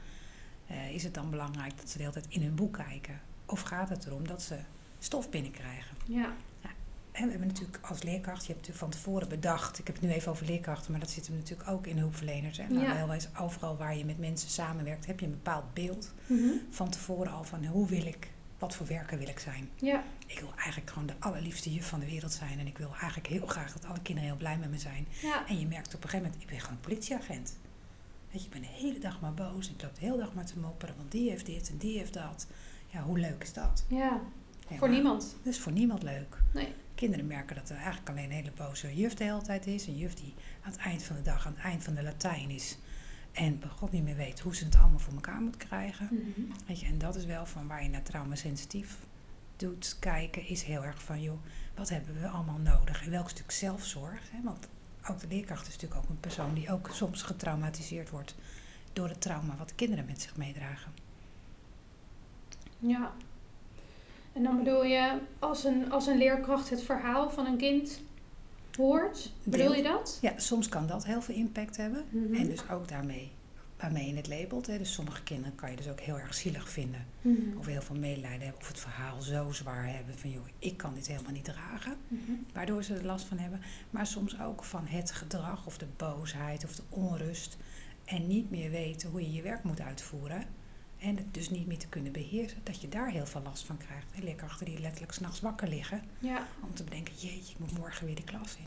Eh, 0.66 0.90
is 0.94 1.02
het 1.02 1.14
dan 1.14 1.30
belangrijk 1.30 1.76
dat 1.78 1.88
ze 1.90 1.96
de 1.96 2.02
hele 2.02 2.14
tijd 2.14 2.26
in 2.28 2.42
hun 2.42 2.54
boek 2.54 2.72
kijken? 2.72 3.20
Of 3.46 3.60
gaat 3.60 3.88
het 3.88 4.06
erom 4.06 4.26
dat 4.26 4.42
ze 4.42 4.56
stof 4.98 5.30
binnenkrijgen? 5.30 5.96
Ja, 6.06 6.32
En 7.12 7.24
we 7.24 7.30
hebben 7.30 7.48
natuurlijk 7.48 7.78
als 7.82 8.02
leerkracht, 8.02 8.40
je 8.46 8.52
hebt 8.52 8.66
natuurlijk 8.66 8.78
van 8.78 8.90
tevoren 8.90 9.28
bedacht, 9.28 9.78
ik 9.78 9.86
heb 9.86 9.96
het 9.96 10.04
nu 10.04 10.10
even 10.10 10.30
over 10.30 10.46
leerkrachten, 10.46 10.90
maar 10.90 11.00
dat 11.00 11.10
zit 11.10 11.26
hem 11.26 11.36
natuurlijk 11.36 11.68
ook 11.70 11.86
in 11.86 11.98
hulpverleners. 11.98 12.56
Nou, 12.58 12.80
Ja. 12.80 12.94
heel 12.94 13.06
wijs, 13.08 13.28
overal 13.40 13.76
waar 13.76 13.96
je 13.96 14.04
met 14.04 14.18
mensen 14.18 14.50
samenwerkt, 14.50 15.06
heb 15.06 15.20
je 15.20 15.26
een 15.26 15.32
bepaald 15.32 15.74
beeld 15.74 16.12
Mhm. 16.26 16.48
van 16.70 16.90
tevoren 16.90 17.32
al 17.32 17.44
van 17.44 17.64
hoe 17.66 17.86
wil 17.88 18.06
ik, 18.06 18.30
wat 18.66 18.74
voor 18.74 18.86
werker 18.86 19.18
wil 19.18 19.28
ik 19.28 19.38
zijn. 19.38 19.68
ja, 19.74 20.02
Ik 20.26 20.38
wil 20.40 20.52
eigenlijk 20.56 20.90
gewoon 20.90 21.06
de 21.06 21.14
allerliefste 21.18 21.72
juf 21.72 21.88
van 21.88 22.00
de 22.00 22.06
wereld 22.06 22.32
zijn 22.32 22.58
en 22.58 22.66
ik 22.66 22.78
wil 22.78 22.90
eigenlijk 23.00 23.26
heel 23.26 23.46
graag 23.46 23.72
dat 23.72 23.84
alle 23.84 24.00
kinderen 24.02 24.28
heel 24.30 24.38
blij 24.38 24.58
met 24.58 24.70
me 24.70 24.78
zijn. 24.78 25.06
ja, 25.22 25.46
En 25.46 25.58
je 25.58 25.66
merkt 25.66 25.94
op 25.94 26.04
een 26.04 26.08
gegeven 26.08 26.24
moment, 26.26 26.42
ik 26.42 26.48
ben 26.48 26.60
gewoon 26.60 26.76
een 26.76 26.80
politieagent. 26.88 27.56
Weet 28.30 28.40
je, 28.40 28.46
ik 28.46 28.52
ben 28.52 28.60
de 28.60 28.66
hele 28.84 28.98
dag 28.98 29.20
maar 29.20 29.34
boos. 29.34 29.70
Ik 29.70 29.82
loop 29.82 29.94
de 29.94 30.00
hele 30.00 30.16
dag 30.16 30.34
maar 30.34 30.46
te 30.46 30.58
mopperen, 30.58 30.94
want 30.96 31.10
die 31.12 31.30
heeft 31.30 31.46
dit 31.46 31.68
en 31.70 31.76
die 31.76 31.98
heeft 31.98 32.12
dat. 32.14 32.46
Ja, 32.86 33.02
hoe 33.02 33.18
leuk 33.18 33.42
is 33.42 33.52
dat? 33.52 33.84
ja. 33.88 34.20
Voor 34.78 34.88
niemand. 34.90 35.36
Dat 35.42 35.52
is 35.52 35.60
voor 35.60 35.72
niemand 35.72 36.02
leuk. 36.02 36.36
Nee. 36.54 36.72
Kinderen 36.94 37.26
merken 37.26 37.56
dat 37.56 37.70
er 37.70 37.76
eigenlijk 37.76 38.08
alleen 38.08 38.24
een 38.24 38.30
hele 38.30 38.52
boze 38.56 38.94
juf 38.96 39.14
de 39.14 39.24
hele 39.24 39.42
tijd 39.42 39.66
is. 39.66 39.86
Een 39.86 39.96
juf 39.96 40.14
die 40.14 40.34
aan 40.62 40.70
het 40.72 40.80
eind 40.80 41.02
van 41.02 41.16
de 41.16 41.22
dag, 41.22 41.46
aan 41.46 41.52
het 41.54 41.64
eind 41.64 41.84
van 41.84 41.94
de 41.94 42.02
Latijn 42.02 42.50
is. 42.50 42.76
En 43.34 43.58
bij 43.58 43.68
God 43.68 43.92
niet 43.92 44.04
meer 44.04 44.16
weet 44.16 44.40
hoe 44.40 44.56
ze 44.56 44.64
het 44.64 44.76
allemaal 44.76 44.98
voor 44.98 45.12
elkaar 45.12 45.40
moet 45.40 45.56
krijgen. 45.56 46.08
Mhm. 46.10 46.40
Weet 46.66 46.80
je, 46.80 46.86
en 46.86 46.98
dat 46.98 47.14
is 47.14 47.24
wel 47.24 47.46
van 47.46 47.66
waar 47.66 47.82
je 47.82 47.88
naar 47.88 48.02
traumasensitief 48.02 48.96
doet 49.56 49.96
kijken, 50.00 50.46
is 50.46 50.62
heel 50.62 50.84
erg 50.84 51.02
van, 51.02 51.22
joh, 51.22 51.38
wat 51.74 51.88
hebben 51.88 52.20
we 52.20 52.28
allemaal 52.28 52.58
nodig? 52.58 53.04
En 53.04 53.10
welk 53.10 53.28
stuk 53.28 53.50
zelfzorg? 53.50 54.30
Hè? 54.30 54.42
Want 54.42 54.68
ook 55.10 55.20
de 55.20 55.26
leerkracht 55.28 55.66
is 55.66 55.72
natuurlijk 55.72 56.00
ook 56.00 56.08
een 56.08 56.20
persoon 56.20 56.54
die 56.54 56.72
ook 56.72 56.90
soms 56.92 57.22
getraumatiseerd 57.22 58.10
wordt 58.10 58.34
door 58.92 59.08
het 59.08 59.20
trauma 59.20 59.56
wat 59.56 59.68
de 59.68 59.74
kinderen 59.74 60.04
met 60.06 60.22
zich 60.22 60.36
meedragen. 60.36 60.92
Ja. 62.78 63.12
En 64.32 64.42
dan 64.42 64.56
bedoel 64.56 64.84
je, 64.84 65.18
als 65.38 65.64
een, 65.64 65.92
als 65.92 66.06
een 66.06 66.18
leerkracht 66.18 66.70
het 66.70 66.82
verhaal 66.82 67.30
van 67.30 67.46
een 67.46 67.56
kind 67.56 68.02
hoort, 68.76 69.32
bedoel 69.42 69.74
je 69.74 69.82
dat? 69.82 70.18
Ja, 70.20 70.32
soms 70.36 70.68
kan 70.68 70.86
dat 70.86 71.04
heel 71.04 71.22
veel 71.22 71.34
impact 71.34 71.76
hebben. 71.76 72.04
Mhm. 72.10 72.34
En 72.34 72.46
dus 72.46 72.68
ook 72.70 72.88
daarmee 72.88 73.32
waarmee 73.84 74.08
je 74.08 74.16
het 74.16 74.28
labelt. 74.28 74.66
Hè. 74.66 74.78
Dus 74.78 74.92
sommige 74.92 75.22
kinderen 75.22 75.54
kan 75.54 75.70
je 75.70 75.76
dus 75.76 75.88
ook 75.88 76.00
heel 76.00 76.18
erg 76.18 76.34
zielig 76.34 76.68
vinden. 76.68 77.06
Mhm. 77.20 77.58
Of 77.58 77.66
heel 77.66 77.82
veel 77.82 77.96
medelijden 77.96 78.40
hebben. 78.40 78.60
Of 78.60 78.68
het 78.68 78.80
verhaal 78.80 79.22
zo 79.22 79.52
zwaar 79.52 79.94
hebben 79.94 80.18
van 80.18 80.30
joh, 80.30 80.46
ik 80.58 80.76
kan 80.76 80.94
dit 80.94 81.06
helemaal 81.06 81.32
niet 81.32 81.44
dragen. 81.44 81.96
Mhm. 82.08 82.32
Waardoor 82.52 82.82
ze 82.82 82.94
er 82.94 83.04
last 83.04 83.24
van 83.24 83.38
hebben. 83.38 83.60
Maar 83.90 84.06
soms 84.06 84.40
ook 84.40 84.64
van 84.64 84.86
het 84.86 85.10
gedrag 85.10 85.66
of 85.66 85.78
de 85.78 85.86
boosheid 85.96 86.64
of 86.64 86.74
de 86.74 86.82
onrust. 86.88 87.56
En 88.04 88.26
niet 88.26 88.50
meer 88.50 88.70
weten 88.70 89.10
hoe 89.10 89.20
je 89.20 89.32
je 89.32 89.42
werk 89.42 89.64
moet 89.64 89.80
uitvoeren. 89.80 90.44
En 91.04 91.16
het 91.16 91.34
dus 91.34 91.50
niet 91.50 91.66
meer 91.66 91.78
te 91.78 91.88
kunnen 91.88 92.12
beheersen. 92.12 92.58
Dat 92.62 92.80
je 92.80 92.88
daar 92.88 93.10
heel 93.10 93.26
veel 93.26 93.42
last 93.42 93.64
van 93.64 93.76
krijgt. 93.76 94.06
En 94.14 94.24
leerkrachten 94.24 94.66
die 94.66 94.80
letterlijk 94.80 95.12
s'nachts 95.12 95.40
wakker 95.40 95.68
liggen. 95.68 96.02
Ja, 96.18 96.46
Om 96.62 96.74
te 96.74 96.84
bedenken, 96.84 97.14
jeetje, 97.14 97.52
ik 97.52 97.58
moet 97.58 97.78
morgen 97.78 98.06
weer 98.06 98.14
de 98.14 98.24
klas 98.24 98.56
in. 98.56 98.66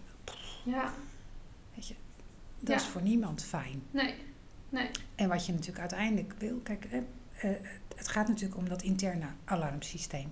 ja, 0.72 0.94
Weet 1.76 1.88
je, 1.88 1.96
dat 2.60 2.68
Ja. 2.68 2.76
is 2.76 2.84
voor 2.86 3.02
niemand 3.02 3.44
fijn. 3.44 3.82
nee, 3.92 4.16
nee. 4.70 4.90
En 5.16 5.30
wat 5.30 5.46
je 5.46 5.52
natuurlijk 5.52 5.80
uiteindelijk 5.80 6.34
wil, 6.38 6.58
kijk, 6.58 6.86
eh, 6.86 6.98
eh, 7.52 7.58
het 7.96 8.08
gaat 8.08 8.28
natuurlijk 8.28 8.58
om 8.58 8.70
dat 8.70 8.82
interne 8.82 9.28
alarmsysteem. 9.46 10.32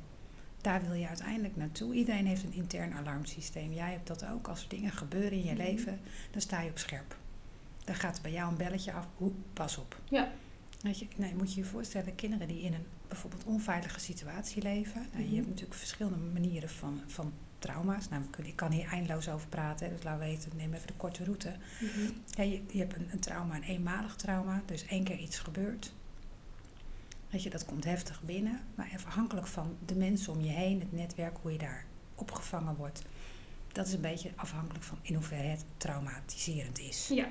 Daar 0.61 0.81
wil 0.83 0.93
je 0.93 1.07
uiteindelijk 1.07 1.55
naartoe. 1.55 1.93
Iedereen 1.93 2.25
heeft 2.25 2.43
een 2.43 2.53
intern 2.53 2.93
alarmsysteem. 2.93 3.73
Jij 3.73 3.91
hebt 3.91 4.07
dat 4.07 4.25
ook. 4.25 4.47
Als 4.47 4.61
er 4.63 4.69
dingen 4.69 4.91
gebeuren 4.91 5.31
in 5.31 5.43
je 5.43 5.53
Mhm. 5.53 5.61
leven, 5.61 5.99
dan 6.31 6.41
sta 6.41 6.61
je 6.61 6.69
op 6.69 6.77
scherp. 6.77 7.17
Dan 7.83 7.95
gaat 7.95 8.19
bij 8.21 8.31
jou 8.31 8.51
een 8.51 8.57
belletje 8.57 8.91
af. 8.93 9.07
Hoe, 9.15 9.31
pas 9.53 9.77
op. 9.77 9.99
Ja. 10.09 10.31
Weet 10.85 10.99
je, 10.99 11.07
nee, 11.15 11.35
moet 11.35 11.53
je 11.53 11.59
je 11.59 11.65
voorstellen, 11.65 12.15
kinderen 12.15 12.47
die 12.47 12.61
in 12.61 12.73
een 12.73 12.85
bijvoorbeeld 13.07 13.43
onveilige 13.43 13.99
situatie 13.99 14.61
leven. 14.61 15.01
Nou, 15.11 15.23
Mhm. 15.23 15.29
Je 15.29 15.35
hebt 15.35 15.47
natuurlijk 15.47 15.77
verschillende 15.77 16.17
manieren 16.17 16.69
van, 16.69 17.01
van 17.07 17.33
trauma's. 17.59 18.09
Nou, 18.09 18.23
ik 18.43 18.55
kan 18.55 18.71
hier 18.71 18.87
eindeloos 18.87 19.29
over 19.29 19.47
praten, 19.47 19.89
dus 19.89 20.03
we 20.03 20.17
weten, 20.17 20.51
neem 20.55 20.73
even 20.73 20.87
de 20.87 20.93
korte 20.93 21.23
route. 21.23 21.55
Mhm. 21.79 22.11
Ja, 22.29 22.43
je, 22.43 22.61
je 22.67 22.77
hebt 22.77 22.95
een, 22.95 23.07
een 23.11 23.19
trauma, 23.19 23.55
een 23.55 23.63
eenmalig 23.63 24.15
trauma, 24.15 24.61
dus 24.65 24.85
één 24.85 25.03
keer 25.03 25.17
iets 25.17 25.39
gebeurt. 25.39 25.93
Weet 27.29 27.43
je, 27.43 27.49
dat 27.49 27.65
komt 27.65 27.83
heftig 27.83 28.21
binnen, 28.21 28.59
maar 28.75 28.91
afhankelijk 29.05 29.47
van 29.47 29.77
de 29.85 29.95
mensen 29.95 30.33
om 30.33 30.41
je 30.41 30.49
heen, 30.49 30.79
het 30.79 30.91
netwerk, 30.91 31.37
hoe 31.41 31.51
je 31.51 31.57
daar 31.57 31.85
opgevangen 32.15 32.75
wordt, 32.75 33.01
dat 33.71 33.87
is 33.87 33.93
een 33.93 34.01
beetje 34.01 34.31
afhankelijk 34.35 34.83
van 34.83 34.97
in 35.01 35.13
hoeverre 35.13 35.47
het 35.47 35.65
traumatiserend 35.77 36.79
is. 36.79 37.07
Ja, 37.07 37.27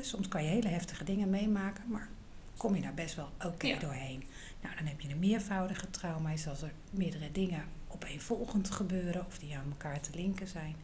soms 0.00 0.28
kan 0.28 0.44
je 0.44 0.48
hele 0.50 0.68
heftige 0.68 1.04
dingen 1.04 1.30
meemaken, 1.30 1.84
maar 1.88 2.08
kom 2.56 2.74
je 2.74 2.82
daar 2.82 2.94
best 2.94 3.14
wel 3.14 3.30
oké 3.44 3.66
Ja. 3.66 3.78
doorheen. 3.78 4.24
Nou, 4.62 4.76
dan 4.76 4.86
heb 4.86 5.00
je 5.00 5.08
een 5.10 5.18
meervoudige 5.18 5.90
trauma, 5.90 6.30
is 6.30 6.46
als 6.48 6.62
er 6.62 6.72
meerdere 6.90 7.32
dingen 7.32 7.64
opeenvolgend 7.88 8.70
gebeuren 8.70 9.26
of 9.26 9.38
die 9.38 9.56
aan 9.56 9.64
elkaar 9.70 10.00
te 10.00 10.10
linken 10.14 10.48
zijn. 10.48 10.76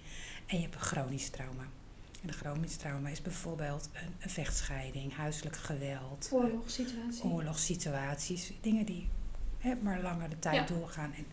En 0.47 0.57
je 0.57 0.63
hebt 0.63 0.75
een 0.75 0.81
chronisch 0.81 1.29
trauma. 1.31 1.63
En 2.23 2.29
een 2.29 2.35
chronisch 2.35 2.77
trauma 2.77 3.09
is 3.09 3.23
bijvoorbeeld 3.23 3.89
een, 3.93 4.15
een 4.19 4.31
vechtscheiding, 4.31 5.15
huiselijk 5.15 5.57
geweld, 5.57 6.27
eh, 6.27 6.33
oorlogssituatie. 6.33 7.25
oorlogssituaties, 7.25 8.53
dingen 8.61 8.85
die 8.85 9.09
hè, 9.59 9.75
maar 9.75 10.01
langer 10.01 10.31
de 10.31 10.39
tijd 10.39 10.69
Ja. 10.69 10.75
doorgaan. 10.75 11.13
En, 11.15 11.27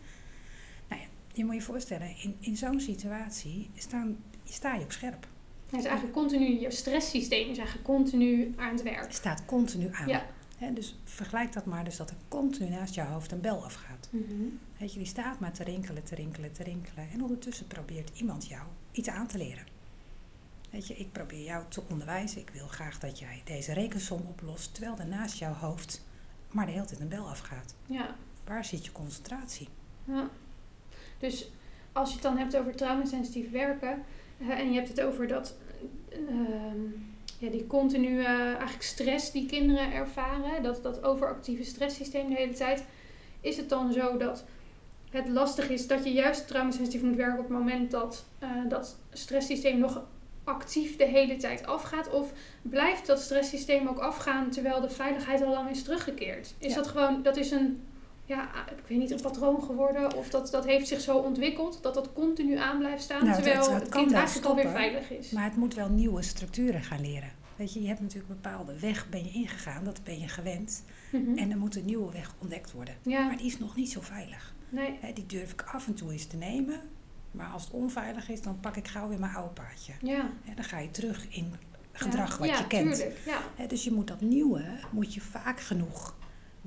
nou 0.88 1.00
ja, 1.02 1.06
je 1.32 1.44
moet 1.44 1.54
je 1.54 1.62
voorstellen, 1.62 2.16
in, 2.22 2.36
in 2.40 2.56
zo'n 2.56 2.80
situatie 2.80 3.70
staan, 3.76 4.16
sta 4.44 4.74
je 4.74 4.82
op 4.84 4.92
scherp. 4.92 5.26
Het 5.70 5.80
is 5.80 5.84
eigenlijk 5.84 6.16
continu, 6.16 6.60
je 6.60 6.70
stresssysteem 6.70 7.50
is 7.50 7.58
eigenlijk 7.58 7.86
continu 7.86 8.54
aan 8.56 8.72
het 8.72 8.82
werk. 8.82 9.02
Het 9.02 9.14
staat 9.14 9.44
continu 9.44 9.88
aan. 9.92 10.08
Ja. 10.08 10.26
Dus 10.70 10.98
vergelijk 11.04 11.52
dat 11.52 11.64
maar 11.64 11.84
dus 11.84 11.96
dat 11.96 12.10
er 12.10 12.16
continu 12.28 12.70
naast 12.70 12.94
jouw 12.94 13.06
hoofd 13.06 13.32
een 13.32 13.40
bel 13.40 13.64
afgaat. 13.64 14.08
Weet 14.78 14.92
je, 14.92 14.98
die 14.98 15.08
staat 15.08 15.40
maar 15.40 15.52
te 15.52 15.64
rinkelen, 15.64 16.04
te 16.04 16.14
rinkelen, 16.14 16.52
te 16.52 16.62
rinkelen. 16.62 17.08
En 17.12 17.22
ondertussen 17.22 17.66
probeert 17.66 18.18
iemand 18.18 18.46
jou 18.46 18.62
iets 18.92 19.08
aan 19.08 19.26
te 19.26 19.38
leren. 19.38 19.66
Weet 20.70 20.86
je, 20.86 20.94
ik 20.94 21.12
probeer 21.12 21.44
jou 21.44 21.64
te 21.68 21.82
onderwijzen. 21.90 22.40
Ik 22.40 22.50
wil 22.50 22.66
graag 22.66 22.98
dat 22.98 23.18
jij 23.18 23.42
deze 23.44 23.72
rekensom 23.72 24.20
oplost. 24.28 24.74
Terwijl 24.74 24.98
er 24.98 25.06
naast 25.06 25.38
jouw 25.38 25.54
hoofd 25.54 26.06
maar 26.50 26.66
de 26.66 26.72
hele 26.72 26.84
tijd 26.84 27.00
een 27.00 27.08
bel 27.08 27.28
afgaat. 27.28 27.74
Ja. 27.86 28.16
Waar 28.44 28.64
zit 28.64 28.84
je 28.84 28.92
concentratie? 28.92 29.68
ja. 30.04 30.30
Dus 31.18 31.50
als 31.92 32.08
je 32.08 32.14
het 32.14 32.22
dan 32.22 32.36
hebt 32.36 32.56
over 32.56 32.76
traumasensitief 32.76 33.50
werken 33.50 34.04
en 34.38 34.68
je 34.72 34.74
hebt 34.74 34.88
het 34.88 35.00
over 35.00 35.26
dat, 35.26 35.56
eh, 36.08 36.18
ehm, 36.18 36.80
ja, 37.38 37.50
die 37.50 37.66
continue 37.66 38.24
eigenlijk 38.24 38.82
stress 38.82 39.30
die 39.30 39.46
kinderen 39.46 39.92
ervaren, 39.92 40.62
dat, 40.62 40.82
dat 40.82 41.02
overactieve 41.02 41.64
stresssysteem 41.64 42.28
de 42.28 42.36
hele 42.36 42.52
tijd, 42.52 42.84
is 43.40 43.56
het 43.56 43.68
dan 43.68 43.92
zo 43.92 44.16
dat 44.16 44.44
het 45.10 45.28
lastig 45.28 45.68
is 45.70 45.86
dat 45.86 46.04
je 46.04 46.12
juist 46.12 46.48
traumasensitief 46.48 47.02
moet 47.02 47.16
werken 47.16 47.38
op 47.38 47.48
het 47.48 47.58
moment 47.58 47.90
dat 47.90 48.24
eh, 48.38 48.48
dat 48.68 48.98
stresssysteem 49.12 49.78
nog 49.78 50.02
actief 50.44 50.96
de 50.96 51.04
hele 51.04 51.36
tijd 51.36 51.66
afgaat? 51.66 52.10
Of 52.10 52.32
blijft 52.62 53.06
dat 53.06 53.20
stresssysteem 53.20 53.88
ook 53.88 53.98
afgaan 53.98 54.50
terwijl 54.50 54.80
de 54.80 54.90
veiligheid 54.90 55.42
al 55.42 55.52
lang 55.52 55.70
is 55.70 55.82
teruggekeerd? 55.82 56.54
Is 56.58 56.68
Ja. 56.70 56.74
dat 56.76 56.86
gewoon, 56.86 57.22
dat 57.22 57.36
is 57.36 57.50
een 57.50 57.82
ja, 58.28 58.68
ik 58.70 58.84
weet 58.86 58.98
niet, 58.98 59.10
een 59.10 59.20
patroon 59.20 59.62
geworden. 59.62 60.14
Of 60.16 60.28
dat, 60.30 60.50
dat 60.50 60.64
heeft 60.64 60.88
zich 60.88 61.00
zo 61.00 61.16
ontwikkeld 61.18 61.82
dat 61.82 61.94
dat 61.94 62.12
continu 62.12 62.56
aan 62.56 62.78
blijft 62.78 63.02
staan. 63.02 63.24
Nou, 63.24 63.34
terwijl 63.34 63.60
het- 63.60 63.70
het, 63.72 63.82
het 63.82 63.92
kind 63.92 64.12
eigenlijk 64.12 64.46
alweer 64.46 64.64
stoppen, 64.64 64.82
veilig 64.90 65.10
is. 65.10 65.30
Maar 65.30 65.44
het 65.44 65.56
moet 65.56 65.74
wel 65.74 65.88
nieuwe 65.88 66.22
structuren 66.22 66.82
gaan 66.82 67.00
leren. 67.00 67.30
Weet 67.56 67.72
je, 67.72 67.82
je 67.82 67.88
hebt 67.88 68.00
natuurlijk 68.00 68.28
een 68.30 68.40
bepaalde 68.42 68.78
weg 68.80 69.08
ben 69.08 69.24
je 69.24 69.30
ingegaan, 69.30 69.84
dat 69.84 70.00
ben 70.04 70.18
je 70.20 70.28
gewend. 70.28 70.84
Mhm. 71.12 71.38
En 71.38 71.50
er 71.50 71.58
moet 71.58 71.76
een 71.76 71.84
nieuwe 71.84 72.12
weg 72.12 72.34
ontdekt 72.38 72.72
worden. 72.72 72.94
ja, 73.02 73.26
Maar 73.26 73.36
die 73.36 73.46
is 73.46 73.58
nog 73.58 73.76
niet 73.76 73.90
zo 73.90 74.00
veilig. 74.00 74.54
nee. 74.68 74.98
Die 75.14 75.26
durf 75.26 75.52
ik 75.52 75.62
af 75.62 75.86
en 75.86 75.94
toe 75.94 76.12
eens 76.12 76.26
te 76.26 76.36
nemen. 76.36 76.80
Maar 77.30 77.46
als 77.46 77.64
het 77.64 77.72
onveilig 77.72 78.28
is, 78.28 78.42
dan 78.42 78.60
pak 78.60 78.76
ik 78.76 78.88
gauw 78.88 79.08
weer 79.08 79.18
mijn 79.18 79.34
oude 79.34 79.52
paadje. 79.52 79.92
Ja. 80.02 80.30
Dan 80.54 80.64
ga 80.64 80.78
je 80.78 80.90
terug 80.90 81.26
in 81.28 81.54
gedrag 81.92 82.32
ja. 82.32 82.38
wat 82.46 82.58
je 82.58 82.66
kent. 82.66 82.94
Tuurlijk. 82.96 83.18
Ja, 83.26 83.38
Hè, 83.56 83.66
dus 83.66 83.84
je 83.84 83.92
moet 83.92 84.06
dat 84.06 84.20
nieuwe, 84.20 84.64
moet 84.90 85.14
je 85.14 85.20
vaak 85.20 85.60
genoeg 85.60 86.16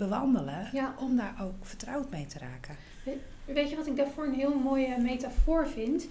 bewandelen 0.07 0.67
Ja. 0.73 0.93
om 0.99 1.15
daar 1.15 1.35
ook 1.41 1.53
vertrouwd 1.61 2.09
mee 2.09 2.25
te 2.25 2.39
raken. 2.39 2.75
Weet 3.45 3.69
je 3.69 3.75
wat 3.75 3.87
ik 3.87 3.95
daarvoor 3.95 4.25
een 4.25 4.33
heel 4.33 4.55
mooie 4.59 4.97
metafoor 4.97 5.67
vind? 5.67 6.07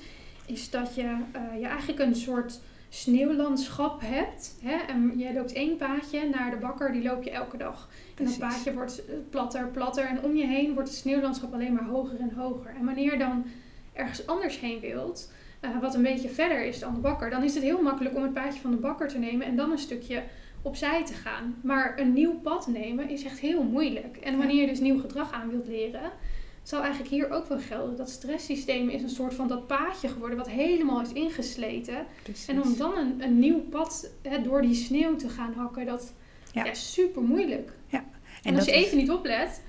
Is 0.46 0.70
dat 0.70 0.94
je, 0.94 1.16
eh, 1.32 1.60
je 1.60 1.66
eigenlijk 1.66 1.98
een 1.98 2.14
soort 2.14 2.60
sneeuwlandschap 2.88 4.00
hebt. 4.00 4.54
Hè? 4.62 4.76
En 4.92 5.18
je 5.18 5.32
loopt 5.32 5.52
één 5.52 5.76
paadje 5.76 6.28
naar 6.28 6.50
de 6.50 6.56
bakker, 6.56 6.92
die 6.92 7.02
loop 7.02 7.22
je 7.22 7.30
elke 7.30 7.56
dag. 7.56 7.88
En 8.18 8.24
dat 8.24 8.38
paadje 8.38 8.74
wordt 8.74 9.04
eh, 9.04 9.14
platter, 9.30 9.66
platter. 9.68 10.06
En 10.06 10.22
om 10.22 10.34
je 10.36 10.46
heen 10.46 10.74
wordt 10.74 10.88
het 10.88 10.98
sneeuwlandschap 10.98 11.52
alleen 11.52 11.72
maar 11.72 11.84
hoger 11.84 12.20
en 12.20 12.32
hoger. 12.36 12.74
En 12.78 12.84
wanneer 12.84 13.12
je 13.12 13.18
dan 13.18 13.44
ergens 13.92 14.26
anders 14.26 14.60
heen 14.60 14.80
wilt, 14.80 15.32
eh, 15.60 15.70
wat 15.80 15.94
een 15.94 16.02
beetje 16.02 16.28
verder 16.28 16.64
is 16.64 16.78
dan 16.78 16.94
de 16.94 17.00
bakker, 17.00 17.30
dan 17.30 17.42
is 17.42 17.54
het 17.54 17.62
heel 17.62 17.82
makkelijk 17.82 18.16
om 18.16 18.22
het 18.22 18.32
paadje 18.32 18.60
van 18.60 18.70
de 18.70 18.76
bakker 18.76 19.08
te 19.08 19.18
nemen 19.18 19.46
en 19.46 19.56
dan 19.56 19.70
een 19.70 19.78
stukje 19.78 20.22
opzij 20.62 21.04
te 21.04 21.12
gaan. 21.14 21.56
Maar 21.62 21.98
een 21.98 22.12
nieuw 22.12 22.34
pad 22.40 22.66
nemen 22.66 23.08
is 23.10 23.24
echt 23.24 23.38
heel 23.38 23.62
moeilijk. 23.62 24.16
En 24.16 24.38
wanneer 24.38 24.60
je 24.60 24.66
dus 24.66 24.80
nieuw 24.80 25.00
gedrag 25.00 25.32
aan 25.32 25.50
wilt 25.50 25.66
leren, 25.66 26.10
zou 26.62 26.82
eigenlijk 26.82 27.12
hier 27.12 27.30
ook 27.30 27.46
wel 27.48 27.58
gelden. 27.58 27.96
Dat 27.96 28.10
stresssysteem 28.10 28.88
is 28.88 29.02
een 29.02 29.08
soort 29.08 29.34
van 29.34 29.48
dat 29.48 29.66
paadje 29.66 30.08
geworden 30.08 30.36
wat 30.38 30.48
helemaal 30.48 31.00
is 31.00 31.12
ingesleten. 31.12 32.06
Precies. 32.22 32.46
En 32.46 32.62
om 32.62 32.76
dan 32.76 32.96
een, 32.96 33.22
een 33.22 33.38
nieuw 33.38 33.60
pad 33.60 34.10
hè, 34.22 34.42
door 34.42 34.62
die 34.62 34.74
sneeuw 34.74 35.16
te 35.16 35.28
gaan 35.28 35.52
hakken, 35.52 35.86
dat 35.86 36.12
Ja. 36.52 36.64
ja. 36.64 36.70
is 36.70 36.92
super 36.92 37.22
moeilijk. 37.22 37.72
En, 37.90 38.02
En 38.52 38.56
als 38.56 38.64
je 38.64 38.72
is- 38.72 38.84
even 38.84 38.96
niet 38.96 39.10
oplet 39.10 39.62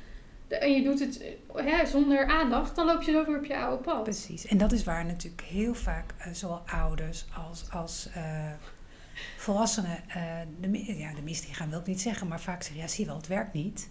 en 0.48 0.72
je 0.72 0.84
doet 0.84 1.00
het 1.00 1.24
hè, 1.56 1.86
zonder 1.86 2.26
aandacht, 2.26 2.76
dan 2.76 2.86
loop 2.86 3.02
je 3.02 3.12
zo 3.12 3.26
weer 3.26 3.38
op 3.38 3.46
je 3.46 3.58
oude 3.58 3.84
pad. 3.84 4.04
Precies. 4.04 4.46
En 4.46 4.58
dat 4.58 4.72
is 4.72 4.84
waar 4.84 5.06
natuurlijk 5.06 5.42
heel 5.44 5.74
vaak, 5.74 6.14
eh, 6.18 6.32
zowel 6.34 6.62
ouders 6.66 7.26
als, 7.50 7.66
als 7.72 8.10
eh, 8.14 8.52
volwassenen, 9.38 10.10
eh, 10.10 10.40
de, 10.60 10.98
ja, 10.98 11.14
de 11.14 11.34
gaan 11.52 11.70
wil 11.70 11.80
ik 11.80 11.86
niet 11.86 12.02
zeggen, 12.02 12.28
maar 12.28 12.42
vaak 12.42 12.62
zeggen, 12.64 12.82
ja 12.82 12.88
zie 12.88 13.06
wel, 13.06 13.16
het 13.16 13.28
werkt 13.28 13.54
niet. 13.54 13.90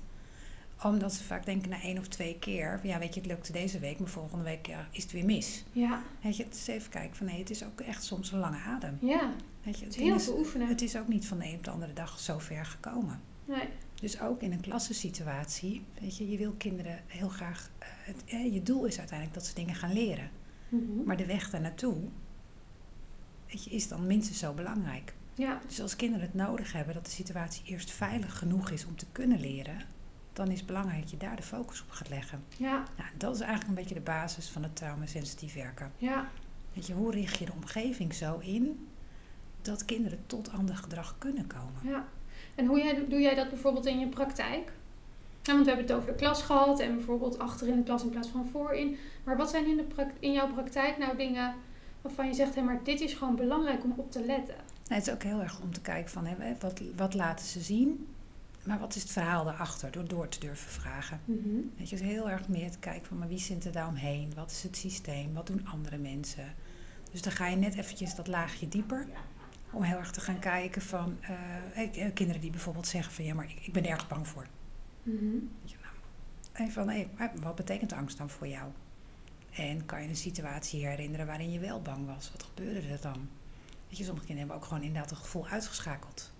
Omdat 0.82 1.12
ze 1.14 1.24
vaak 1.24 1.44
denken 1.44 1.70
na 1.70 1.82
één 1.82 1.98
of 1.98 2.08
twee 2.08 2.38
keer, 2.38 2.80
ja 2.82 2.98
weet 2.98 3.14
je, 3.14 3.20
het 3.20 3.28
lukte 3.28 3.52
deze 3.52 3.78
week, 3.78 3.98
maar 3.98 4.08
volgende 4.08 4.44
week 4.44 4.66
ja, 4.66 4.88
is 4.90 5.02
het 5.02 5.12
weer 5.12 5.24
mis. 5.24 5.64
Ja, 5.72 6.02
Weet 6.22 6.36
je, 6.36 6.44
het 6.44 6.54
is 6.54 6.66
even 6.66 6.90
kijken 6.90 7.16
van 7.16 7.26
nee, 7.26 7.38
het 7.38 7.50
is 7.50 7.64
ook 7.64 7.80
echt 7.80 8.04
soms 8.04 8.32
een 8.32 8.38
lange 8.38 8.58
adem. 8.58 8.98
ja. 9.00 9.32
Weet 9.62 9.78
je, 9.78 9.84
Het 9.84 9.94
het, 9.94 10.02
is 10.04 10.08
heel 10.10 10.20
veel 10.20 10.38
oefenen. 10.38 10.68
het 10.68 10.82
is 10.82 10.96
ook 10.96 11.08
niet 11.08 11.26
van 11.26 11.38
de 11.38 11.44
een 11.46 11.54
op 11.54 11.64
de 11.64 11.70
andere 11.70 11.92
dag 11.92 12.20
zo 12.20 12.38
ver 12.38 12.64
gekomen. 12.66 13.20
Nee. 13.44 13.68
Dus 13.94 14.20
ook 14.20 14.42
in 14.42 14.52
een 14.52 14.60
klassensituatie, 14.60 15.84
weet 16.00 16.16
je, 16.16 16.30
je 16.30 16.36
wil 16.38 16.52
kinderen 16.58 16.98
heel 17.06 17.28
graag, 17.28 17.70
eh, 17.78 17.88
het, 17.90 18.24
eh, 18.26 18.52
je 18.52 18.62
doel 18.62 18.84
is 18.84 18.98
uiteindelijk 18.98 19.38
dat 19.38 19.46
ze 19.46 19.54
dingen 19.54 19.74
gaan 19.74 19.92
leren. 19.92 20.30
Mhm. 20.68 21.04
Maar 21.04 21.16
de 21.16 21.26
weg 21.26 21.50
daar 21.50 21.60
naartoe 21.60 21.96
is 23.68 23.88
dan 23.88 24.06
minstens 24.06 24.38
zo 24.38 24.52
belangrijk. 24.52 25.14
Ja, 25.34 25.60
Dus 25.66 25.80
als 25.80 25.96
kinderen 25.96 26.26
het 26.26 26.34
nodig 26.34 26.72
hebben 26.72 26.94
dat 26.94 27.04
de 27.04 27.10
situatie 27.10 27.62
eerst 27.64 27.90
veilig 27.90 28.38
genoeg 28.38 28.70
is 28.70 28.86
om 28.86 28.96
te 28.96 29.06
kunnen 29.12 29.40
leren, 29.40 29.76
dan 30.32 30.48
is 30.50 30.58
het 30.58 30.66
belangrijk 30.66 31.00
dat 31.00 31.10
je 31.10 31.16
daar 31.16 31.36
de 31.36 31.42
focus 31.42 31.82
op 31.82 31.90
gaat 31.90 32.08
leggen. 32.08 32.44
ja, 32.56 32.84
Nou, 32.96 33.08
dat 33.16 33.34
is 33.34 33.40
eigenlijk 33.40 33.68
een 33.68 33.74
beetje 33.74 33.94
de 33.94 34.00
basis 34.00 34.48
van 34.48 34.62
het 34.62 34.76
traumasensitief 34.76 35.54
werken. 35.54 35.92
ja. 35.98 36.28
Weet 36.72 36.86
je, 36.86 36.94
hoe 36.94 37.10
richt 37.10 37.38
je 37.38 37.44
de 37.44 37.52
omgeving 37.52 38.14
zo 38.14 38.38
in 38.38 38.88
dat 39.62 39.84
kinderen 39.84 40.18
tot 40.26 40.52
ander 40.52 40.76
gedrag 40.76 41.14
kunnen 41.18 41.46
komen? 41.46 41.80
Ja. 41.82 42.08
En 42.54 42.66
hoe 42.66 42.78
jij, 42.78 43.06
doe 43.08 43.20
jij 43.20 43.34
dat 43.34 43.48
bijvoorbeeld 43.48 43.86
in 43.86 43.98
je 43.98 44.06
praktijk? 44.08 44.72
Want 45.42 45.58
we 45.58 45.66
hebben 45.66 45.86
het 45.86 45.92
over 45.92 46.08
de 46.08 46.14
klas 46.14 46.42
gehad 46.42 46.80
en 46.80 46.94
bijvoorbeeld 46.94 47.38
achter 47.38 47.68
in 47.68 47.76
de 47.76 47.82
klas 47.82 48.02
in 48.02 48.10
plaats 48.10 48.28
van 48.28 48.48
voorin. 48.52 48.96
Maar 49.24 49.36
wat 49.36 49.50
zijn 49.50 49.66
in, 49.66 49.76
de 49.76 50.06
in 50.18 50.32
jouw 50.32 50.52
praktijk 50.52 50.98
nou 50.98 51.16
dingen 51.16 51.54
waarvan 52.00 52.26
je 52.26 52.34
zegt, 52.34 52.54
hé, 52.54 52.62
maar 52.62 52.80
dit 52.84 53.00
is 53.00 53.12
gewoon 53.14 53.36
belangrijk 53.36 53.84
om 53.84 53.94
op 53.96 54.10
te 54.10 54.24
letten? 54.24 54.56
Nou, 54.90 55.02
het 55.02 55.10
is 55.10 55.16
ook 55.16 55.22
heel 55.22 55.42
erg 55.42 55.60
om 55.60 55.72
te 55.72 55.80
kijken 55.80 56.10
van 56.10 56.26
hè, 56.26 56.54
wat, 56.60 56.80
wat 56.96 57.14
laten 57.14 57.46
ze 57.46 57.60
zien, 57.60 58.06
maar 58.62 58.78
wat 58.78 58.94
is 58.94 59.02
het 59.02 59.10
verhaal 59.10 59.44
daarachter, 59.44 59.90
door 59.90 60.08
door 60.08 60.28
te 60.28 60.40
durven 60.40 60.70
vragen. 60.70 61.20
Mhm. 61.24 61.48
Weet 61.76 61.88
je, 61.88 61.96
het 61.96 62.04
is 62.04 62.10
heel 62.10 62.30
erg 62.30 62.48
meer 62.48 62.70
te 62.70 62.78
kijken 62.78 63.06
van 63.06 63.18
maar 63.18 63.28
wie 63.28 63.38
zit 63.38 63.64
er 63.64 63.72
daar 63.72 63.88
omheen, 63.88 64.32
wat 64.34 64.50
is 64.50 64.62
het 64.62 64.76
systeem, 64.76 65.34
wat 65.34 65.46
doen 65.46 65.66
andere 65.66 65.98
mensen. 65.98 66.54
Dus 67.10 67.22
dan 67.22 67.32
ga 67.32 67.46
je 67.46 67.56
net 67.56 67.74
eventjes 67.74 68.14
dat 68.14 68.26
laagje 68.26 68.68
dieper. 68.68 69.06
Om 69.70 69.82
heel 69.82 69.98
erg 69.98 70.10
te 70.10 70.20
gaan 70.20 70.38
kijken 70.38 70.82
van 70.82 71.16
eh, 71.20 72.04
eh, 72.04 72.14
kinderen 72.14 72.40
die 72.40 72.50
bijvoorbeeld 72.50 72.86
zeggen 72.86 73.12
van 73.12 73.24
ja, 73.24 73.34
maar 73.34 73.50
ik, 73.50 73.66
ik 73.66 73.72
ben 73.72 73.86
ergens 73.86 74.08
bang 74.08 74.28
voor. 74.28 74.46
Mhm. 75.02 75.14
Nou, 75.22 75.94
en 76.52 76.70
van 76.70 76.88
hé, 76.88 77.08
wat 77.42 77.54
betekent 77.54 77.92
angst 77.92 78.18
dan 78.18 78.30
voor 78.30 78.48
jou? 78.48 78.70
En 79.52 79.86
kan 79.86 80.02
je 80.02 80.08
een 80.08 80.16
situatie 80.16 80.86
herinneren 80.86 81.26
waarin 81.26 81.52
je 81.52 81.58
wel 81.58 81.82
bang 81.82 82.06
was? 82.06 82.30
Wat 82.32 82.42
gebeurde 82.42 82.88
er 82.88 83.00
dan? 83.00 83.28
Weet 83.90 83.98
je, 83.98 84.04
sommige 84.04 84.26
kinderen 84.26 84.48
hebben 84.50 84.56
ook 84.56 84.64
gewoon 84.72 84.82
inderdaad 84.82 85.10
een 85.10 85.16
gevoel 85.16 85.46
uitgeschakeld. 85.46 86.32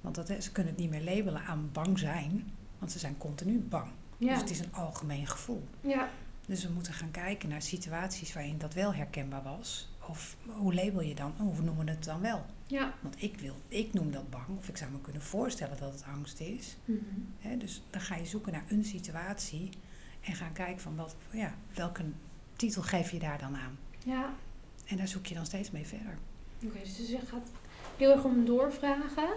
Want 0.00 0.14
dat, 0.14 0.42
ze 0.42 0.52
kunnen 0.52 0.72
het 0.72 0.80
niet 0.80 0.90
meer 0.90 1.02
labelen 1.02 1.44
aan 1.44 1.68
bang 1.72 1.98
zijn, 1.98 2.52
want 2.78 2.92
ze 2.92 2.98
zijn 2.98 3.16
continu 3.18 3.58
bang. 3.60 3.90
Dus 4.18 4.40
het 4.40 4.50
is 4.50 4.58
een 4.58 4.74
algemeen 4.74 5.26
gevoel. 5.26 5.68
ja, 5.80 6.08
Dus 6.46 6.64
we 6.64 6.72
moeten 6.72 6.92
gaan 6.92 7.10
kijken 7.10 7.48
naar 7.48 7.62
situaties 7.62 8.32
waarin 8.32 8.58
dat 8.58 8.74
wel 8.74 8.94
herkenbaar 8.94 9.42
was. 9.42 9.88
Of 10.08 10.36
hoe 10.46 10.74
label 10.74 11.00
je 11.00 11.14
dan, 11.14 11.34
hoe 11.36 11.62
noemen 11.62 11.84
we 11.84 11.90
het 11.90 12.04
dan 12.04 12.20
wel? 12.20 12.44
ja. 12.66 12.94
Want 13.00 13.22
ik, 13.22 13.38
wil, 13.38 13.56
ik 13.68 13.92
noem 13.92 14.10
dat 14.10 14.30
bang, 14.30 14.58
of 14.58 14.68
ik 14.68 14.76
zou 14.76 14.90
me 14.90 15.00
kunnen 15.00 15.22
voorstellen 15.22 15.76
dat 15.78 15.92
het 15.92 16.04
angst 16.04 16.40
is. 16.40 16.76
Mhm. 16.84 16.98
Hè, 17.38 17.56
dus 17.56 17.82
dan 17.90 18.00
ga 18.00 18.16
je 18.16 18.26
zoeken 18.26 18.52
naar 18.52 18.64
een 18.68 18.84
situatie 18.84 19.70
en 20.20 20.34
gaan 20.34 20.52
kijken 20.52 20.80
van 20.82 20.96
wat, 20.96 21.16
ja, 21.30 21.54
welke 21.74 22.04
titel 22.56 22.82
geef 22.82 23.10
je 23.10 23.18
daar 23.18 23.38
dan 23.38 23.56
aan. 23.56 23.78
Ja. 24.04 24.34
En 24.86 24.96
daar 24.96 25.08
zoek 25.08 25.26
je 25.26 25.34
dan 25.34 25.46
steeds 25.46 25.70
mee 25.70 25.86
verder. 25.86 26.18
Oké, 26.64 26.78
dus 26.78 27.08
je 27.08 27.18
gaat 27.26 27.50
heel 27.96 28.10
erg 28.10 28.24
om 28.24 28.44
doorvragen. 28.44 29.28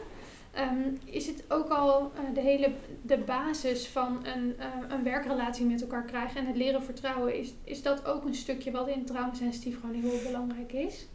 Ehm, 0.52 0.90
is 1.06 1.28
het 1.28 1.44
ook 1.48 1.70
al 1.70 2.12
eh, 2.16 2.34
de 2.34 2.42
hele 2.42 2.74
de 3.02 3.18
basis 3.18 3.88
van 3.88 4.26
een, 4.26 4.60
eh, 4.60 4.68
een 4.88 5.04
werkrelatie 5.04 5.66
met 5.66 5.82
elkaar 5.82 6.06
krijgen 6.06 6.42
en 6.42 6.48
het 6.48 6.56
leren 6.56 6.84
vertrouwen? 6.84 7.40
Is, 7.40 7.54
is 7.64 7.82
dat 7.82 8.06
ook 8.06 8.26
een 8.26 8.36
stukje 8.36 8.72
wat 8.72 8.88
in 8.88 9.06
traumasensitief 9.06 9.80
gewoon 9.80 9.96
heel 9.96 10.22
belangrijk 10.24 10.74
is? 10.74 11.08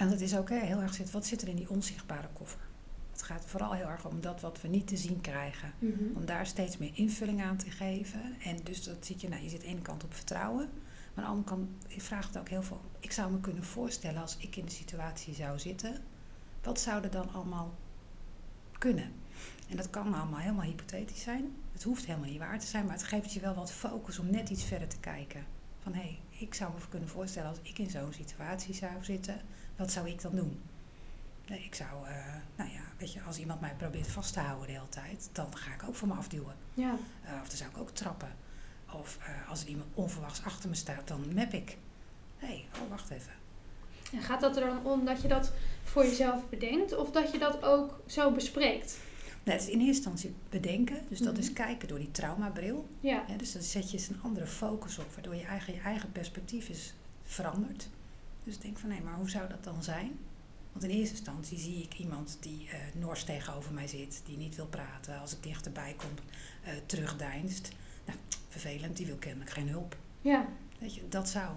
En 0.00 0.08
dat 0.08 0.20
is 0.20 0.36
ook 0.36 0.48
hè, 0.48 0.58
heel 0.58 0.80
erg 0.80 0.94
zit, 0.94 1.10
wat 1.10 1.26
zit 1.26 1.42
er 1.42 1.48
in 1.48 1.56
die 1.56 1.70
onzichtbare 1.70 2.28
koffer? 2.32 2.60
Het 3.10 3.22
gaat 3.22 3.44
vooral 3.46 3.72
heel 3.72 3.88
erg 3.88 4.06
om 4.06 4.20
dat 4.20 4.40
wat 4.40 4.60
we 4.60 4.68
niet 4.68 4.86
te 4.86 4.96
zien 4.96 5.20
krijgen. 5.20 5.72
Om 6.14 6.24
daar 6.24 6.46
steeds 6.46 6.78
meer 6.78 6.90
invulling 6.94 7.42
aan 7.42 7.56
te 7.56 7.70
geven. 7.70 8.20
En 8.44 8.56
dus 8.62 8.84
dat 8.84 9.06
zie 9.06 9.16
je, 9.18 9.28
nou, 9.28 9.42
je 9.42 9.48
zit 9.48 9.58
aan 9.58 9.66
de 9.66 9.72
ene 9.72 9.82
kant 9.82 10.04
op 10.04 10.14
vertrouwen. 10.14 10.68
De 11.20 11.26
andere 11.26 11.48
kant 11.48 11.68
vraagt 11.88 12.28
het 12.28 12.38
ook 12.38 12.48
heel 12.48 12.62
veel. 12.62 12.80
Ik 13.00 13.12
zou 13.12 13.32
me 13.32 13.40
kunnen 13.40 13.64
voorstellen 13.64 14.20
als 14.20 14.36
ik 14.36 14.56
in 14.56 14.64
de 14.64 14.70
situatie 14.70 15.34
zou 15.34 15.58
zitten. 15.58 16.02
Wat 16.62 16.80
zou 16.80 17.02
er 17.04 17.10
dan 17.10 17.32
allemaal 17.32 17.74
kunnen? 18.78 19.12
En 19.68 19.76
dat 19.76 19.90
kan 19.90 20.14
allemaal 20.14 20.38
helemaal 20.40 20.64
hypothetisch 20.64 21.22
zijn. 21.22 21.56
Het 21.72 21.82
hoeft 21.82 22.06
helemaal 22.06 22.28
niet 22.28 22.38
waar 22.38 22.58
te 22.58 22.66
zijn. 22.66 22.84
Maar 22.84 22.94
het 22.94 23.02
geeft 23.04 23.32
je 23.32 23.40
wel 23.40 23.54
wat 23.54 23.72
focus 23.72 24.18
om 24.18 24.30
net 24.30 24.48
iets 24.50 24.64
verder 24.64 24.88
te 24.88 24.98
kijken. 25.00 25.44
Van 25.82 25.92
hé, 25.94 26.00
hey, 26.00 26.18
ik 26.30 26.54
zou 26.54 26.72
me 26.72 26.78
kunnen 26.88 27.08
voorstellen 27.08 27.48
als 27.48 27.58
ik 27.62 27.78
in 27.78 27.90
zo'n 27.90 28.12
situatie 28.12 28.74
zou 28.74 29.04
zitten. 29.04 29.40
Wat 29.76 29.92
zou 29.92 30.08
ik 30.08 30.20
dan 30.22 30.34
doen? 30.36 30.60
Nee, 31.48 31.64
ik 31.64 31.74
zou, 31.74 32.06
eh, 32.06 32.34
nou 32.56 32.70
ja, 32.70 32.80
weet 32.98 33.12
je, 33.12 33.22
als 33.22 33.38
iemand 33.38 33.60
mij 33.60 33.74
probeert 33.74 34.08
vast 34.08 34.32
te 34.32 34.40
houden 34.40 34.66
de 34.66 34.72
hele 34.72 34.88
tijd, 34.88 35.28
dan 35.32 35.56
ga 35.56 35.74
ik 35.74 35.82
ook 35.82 35.94
voor 35.94 36.08
me 36.08 36.14
afduwen. 36.14 36.54
Ja, 36.74 36.94
Eh, 37.24 37.32
of 37.42 37.48
dan 37.48 37.56
zou 37.56 37.70
ik 37.70 37.78
ook 37.78 37.90
trappen. 37.90 38.28
Of 38.94 39.18
eh, 39.20 39.48
als 39.50 39.62
er 39.62 39.68
iemand 39.68 39.88
onverwachts 39.94 40.42
achter 40.44 40.68
me 40.68 40.74
staat, 40.74 41.08
dan 41.08 41.34
map 41.34 41.52
ik. 41.52 41.76
Hé, 42.36 42.46
hey, 42.46 42.64
oh, 42.82 42.88
wacht 42.90 43.10
even. 43.10 43.32
en 44.12 44.22
gaat 44.22 44.40
dat 44.40 44.56
er 44.56 44.66
dan 44.66 44.84
om 44.86 45.04
dat 45.04 45.22
je 45.22 45.28
dat 45.28 45.52
voor 45.84 46.04
jezelf 46.04 46.48
bedenkt 46.48 46.96
of 46.96 47.10
dat 47.10 47.32
je 47.32 47.38
dat 47.38 47.62
ook 47.62 48.00
zo 48.06 48.30
bespreekt? 48.32 48.98
Nee, 49.44 49.54
het 49.56 49.64
is 49.64 49.70
in 49.72 49.78
eerste 49.80 49.94
instantie 49.94 50.34
bedenken. 50.48 51.02
Dus 51.08 51.18
dat 51.18 51.32
Mhm. 51.32 51.42
is 51.42 51.52
kijken 51.52 51.88
door 51.88 51.98
die 51.98 52.10
traumabril. 52.10 52.88
Ja, 53.00 53.24
dus 53.36 53.52
dan 53.52 53.62
zet 53.62 53.90
je 53.90 53.96
eens 53.96 54.08
een 54.08 54.20
andere 54.22 54.46
focus 54.46 54.98
op, 54.98 55.12
waardoor 55.14 55.34
je 55.34 55.44
eigen, 55.44 55.74
je 55.74 55.80
eigen 55.80 56.12
perspectief 56.12 56.68
is 56.68 56.94
veranderd. 57.24 57.88
Dus 58.44 58.58
denk 58.58 58.78
van, 58.78 58.90
hé, 58.90 59.00
maar 59.00 59.14
hoe 59.14 59.30
zou 59.30 59.48
dat 59.48 59.64
dan 59.64 59.82
zijn? 59.82 60.18
Want 60.72 60.84
in 60.84 60.90
eerste 60.90 61.14
instantie 61.14 61.58
zie 61.58 61.82
ik 61.82 61.94
iemand 61.98 62.36
die 62.40 62.68
eh 62.70 62.78
nors 63.00 63.24
tegenover 63.24 63.72
mij 63.72 63.86
zit, 63.86 64.22
die 64.26 64.36
niet 64.36 64.56
wil 64.56 64.66
praten. 64.66 65.18
Als 65.20 65.32
ik 65.32 65.42
dichterbij 65.42 65.94
kom, 65.96 66.10
eh 66.64 66.72
terugdeinst. 66.86 67.68
Nou, 68.06 68.18
vervelend, 68.50 68.96
die 68.96 69.06
wil 69.06 69.16
kennelijk 69.16 69.50
geen 69.50 69.68
hulp. 69.68 69.96
ja, 70.20 70.48
Weet 70.78 70.94
je, 70.94 71.08
dat 71.08 71.28
zou 71.28 71.52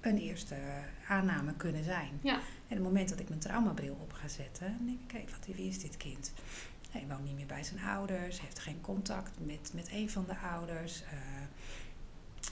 een 0.00 0.18
eerste 0.18 0.54
eh, 0.54 1.10
aanname 1.10 1.54
kunnen 1.54 1.84
zijn. 1.84 2.18
Ja. 2.22 2.34
En 2.34 2.40
op 2.68 2.68
het 2.68 2.82
moment 2.82 3.08
dat 3.08 3.20
ik 3.20 3.28
mijn 3.28 3.40
traumabril 3.40 3.98
op 4.02 4.12
ga 4.12 4.28
zetten, 4.28 4.74
dan 4.78 4.86
denk 4.86 5.00
ik, 5.00 5.08
kijk, 5.08 5.30
wat 5.30 5.56
wie 5.56 5.68
is 5.68 5.80
dit 5.80 5.96
kind? 5.96 6.32
Hij 6.90 7.04
woont 7.08 7.24
niet 7.24 7.34
meer 7.34 7.46
bij 7.46 7.64
zijn 7.64 7.80
ouders, 7.80 8.40
heeft 8.40 8.58
geen 8.58 8.80
contact 8.80 9.30
met, 9.46 9.70
met 9.74 9.88
een 9.92 10.10
van 10.10 10.24
de 10.26 10.36
ouders. 10.36 11.02
Uh, 11.02 11.08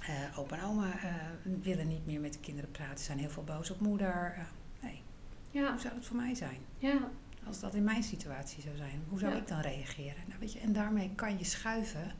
uh, 0.08 0.38
opa 0.38 0.56
en 0.56 0.64
oma 0.64 0.86
uh, 0.86 1.14
willen 1.62 1.88
niet 1.88 2.06
meer 2.06 2.20
met 2.20 2.32
de 2.32 2.38
kinderen 2.38 2.70
praten, 2.70 3.04
zijn 3.04 3.18
heel 3.18 3.30
veel 3.30 3.44
boos 3.44 3.70
op 3.70 3.80
moeder. 3.80 4.46
nee. 4.80 5.02
Ja. 5.50 5.70
Hoe 5.70 5.80
zou 5.80 5.94
dat 5.94 6.04
voor 6.04 6.16
mij 6.16 6.34
zijn? 6.34 6.58
Ja. 6.78 7.10
Als 7.46 7.60
dat 7.60 7.74
in 7.74 7.84
mijn 7.84 8.02
situatie 8.02 8.62
zou 8.62 8.76
zijn, 8.76 9.02
hoe 9.08 9.18
zou 9.18 9.32
ja. 9.32 9.38
ik 9.38 9.48
dan 9.48 9.60
reageren? 9.60 10.22
Nou, 10.26 10.40
weet 10.40 10.52
je, 10.52 10.58
en 10.58 10.72
daarmee 10.72 11.10
kan 11.14 11.38
je 11.38 11.44
schuiven 11.44 12.12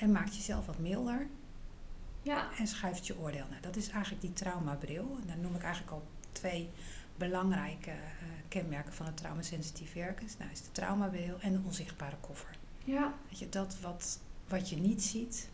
en 0.00 0.12
maakt 0.12 0.36
jezelf 0.36 0.66
wat 0.66 0.78
milder. 0.78 1.26
Ja. 2.22 2.48
En 2.58 2.66
schuift 2.66 3.06
je 3.06 3.18
oordeel. 3.18 3.44
Nou, 3.50 3.62
dat 3.62 3.76
is 3.76 3.88
eigenlijk 3.88 4.22
die 4.22 4.32
traumabril. 4.32 5.16
En 5.20 5.26
daar 5.26 5.38
noem 5.38 5.54
ik 5.54 5.62
eigenlijk 5.62 5.92
al 5.92 6.02
twee 6.32 6.70
belangrijke 7.16 7.90
uh, 7.90 8.28
kenmerken 8.48 8.92
van 8.92 9.06
het 9.06 9.16
traumasensitief 9.16 9.92
werken. 9.92 10.26
Nou 10.38 10.50
is 10.50 10.62
de 10.62 10.72
traumabril 10.72 11.36
en 11.40 11.52
de 11.52 11.60
onzichtbare 11.64 12.16
koffer. 12.20 12.56
Ja. 12.84 13.14
Weet 13.28 13.38
je, 13.38 13.48
dat 13.48 13.76
wat, 13.80 14.20
wat 14.48 14.70
je 14.70 14.76
niet 14.76 15.02
ziet, 15.02 15.48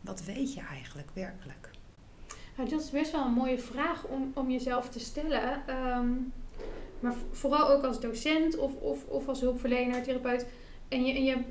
wat 0.00 0.24
weet 0.24 0.54
je 0.54 0.60
eigenlijk 0.60 1.08
werkelijk? 1.12 1.70
Nou, 2.56 2.68
dat 2.68 2.80
is 2.80 2.90
best 2.90 3.12
wel 3.12 3.24
een 3.24 3.32
mooie 3.32 3.58
vraag 3.58 4.04
om, 4.04 4.30
om 4.34 4.50
jezelf 4.50 4.88
te 4.88 4.98
stellen. 4.98 5.76
Um, 5.76 6.32
maar 7.00 7.14
vooral 7.30 7.70
ook 7.70 7.84
als 7.84 8.00
docent 8.00 8.58
of, 8.58 8.74
of, 8.74 9.04
of 9.04 9.28
als 9.28 9.40
hulpverlener, 9.40 10.02
therapeut. 10.02 10.46
En 10.88 11.04
je, 11.04 11.14
en 11.14 11.24
je, 11.24 11.44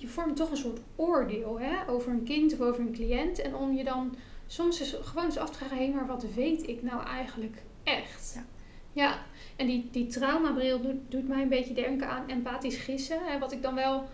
je 0.00 0.08
vormt 0.08 0.36
toch 0.36 0.50
een 0.50 0.56
soort 0.56 0.80
oordeel 0.96 1.60
hè, 1.60 1.88
over 1.88 2.12
een 2.12 2.24
kind 2.24 2.52
of 2.52 2.60
over 2.60 2.80
een 2.80 2.92
cliënt. 2.92 3.40
En 3.40 3.54
om 3.54 3.72
je 3.72 3.84
dan 3.84 4.16
soms 4.46 4.94
gewoon 5.02 5.24
eens 5.24 5.38
af 5.38 5.50
te 5.50 5.58
vragen, 5.58 5.76
hé, 5.76 5.84
hey, 5.84 5.94
maar 5.94 6.06
wat 6.06 6.24
weet 6.34 6.68
ik 6.68 6.82
nou 6.82 7.04
eigenlijk 7.04 7.62
echt? 7.84 8.32
Ja. 8.34 8.44
Ja, 8.92 9.18
en 9.56 9.66
die, 9.66 9.88
die 9.90 10.06
traumabril 10.06 10.80
doet, 10.80 11.10
doet 11.10 11.28
mij 11.28 11.42
een 11.42 11.48
beetje 11.48 11.74
denken 11.74 12.08
aan 12.08 12.28
empathisch 12.28 12.76
gissen. 12.76 13.18
Hè, 13.24 13.38
wat 13.38 13.52
ik 13.52 13.62
dan 13.62 13.74
wel 13.74 14.08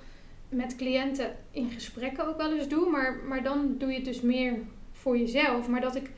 met 0.49 0.77
cliënten 0.77 1.37
in 1.51 1.71
gesprekken 1.71 2.27
ook 2.27 2.37
wel 2.37 2.53
eens 2.53 2.69
doe. 2.69 2.91
Maar, 2.91 3.17
maar 3.29 3.43
dan 3.43 3.75
doe 3.79 3.89
je 3.89 3.95
het 3.95 4.05
dus 4.05 4.21
meer 4.21 4.59
voor 4.93 5.19
jezelf. 5.19 5.69
Maar 5.69 5.81
dat 5.81 5.95
ik, 5.97 6.11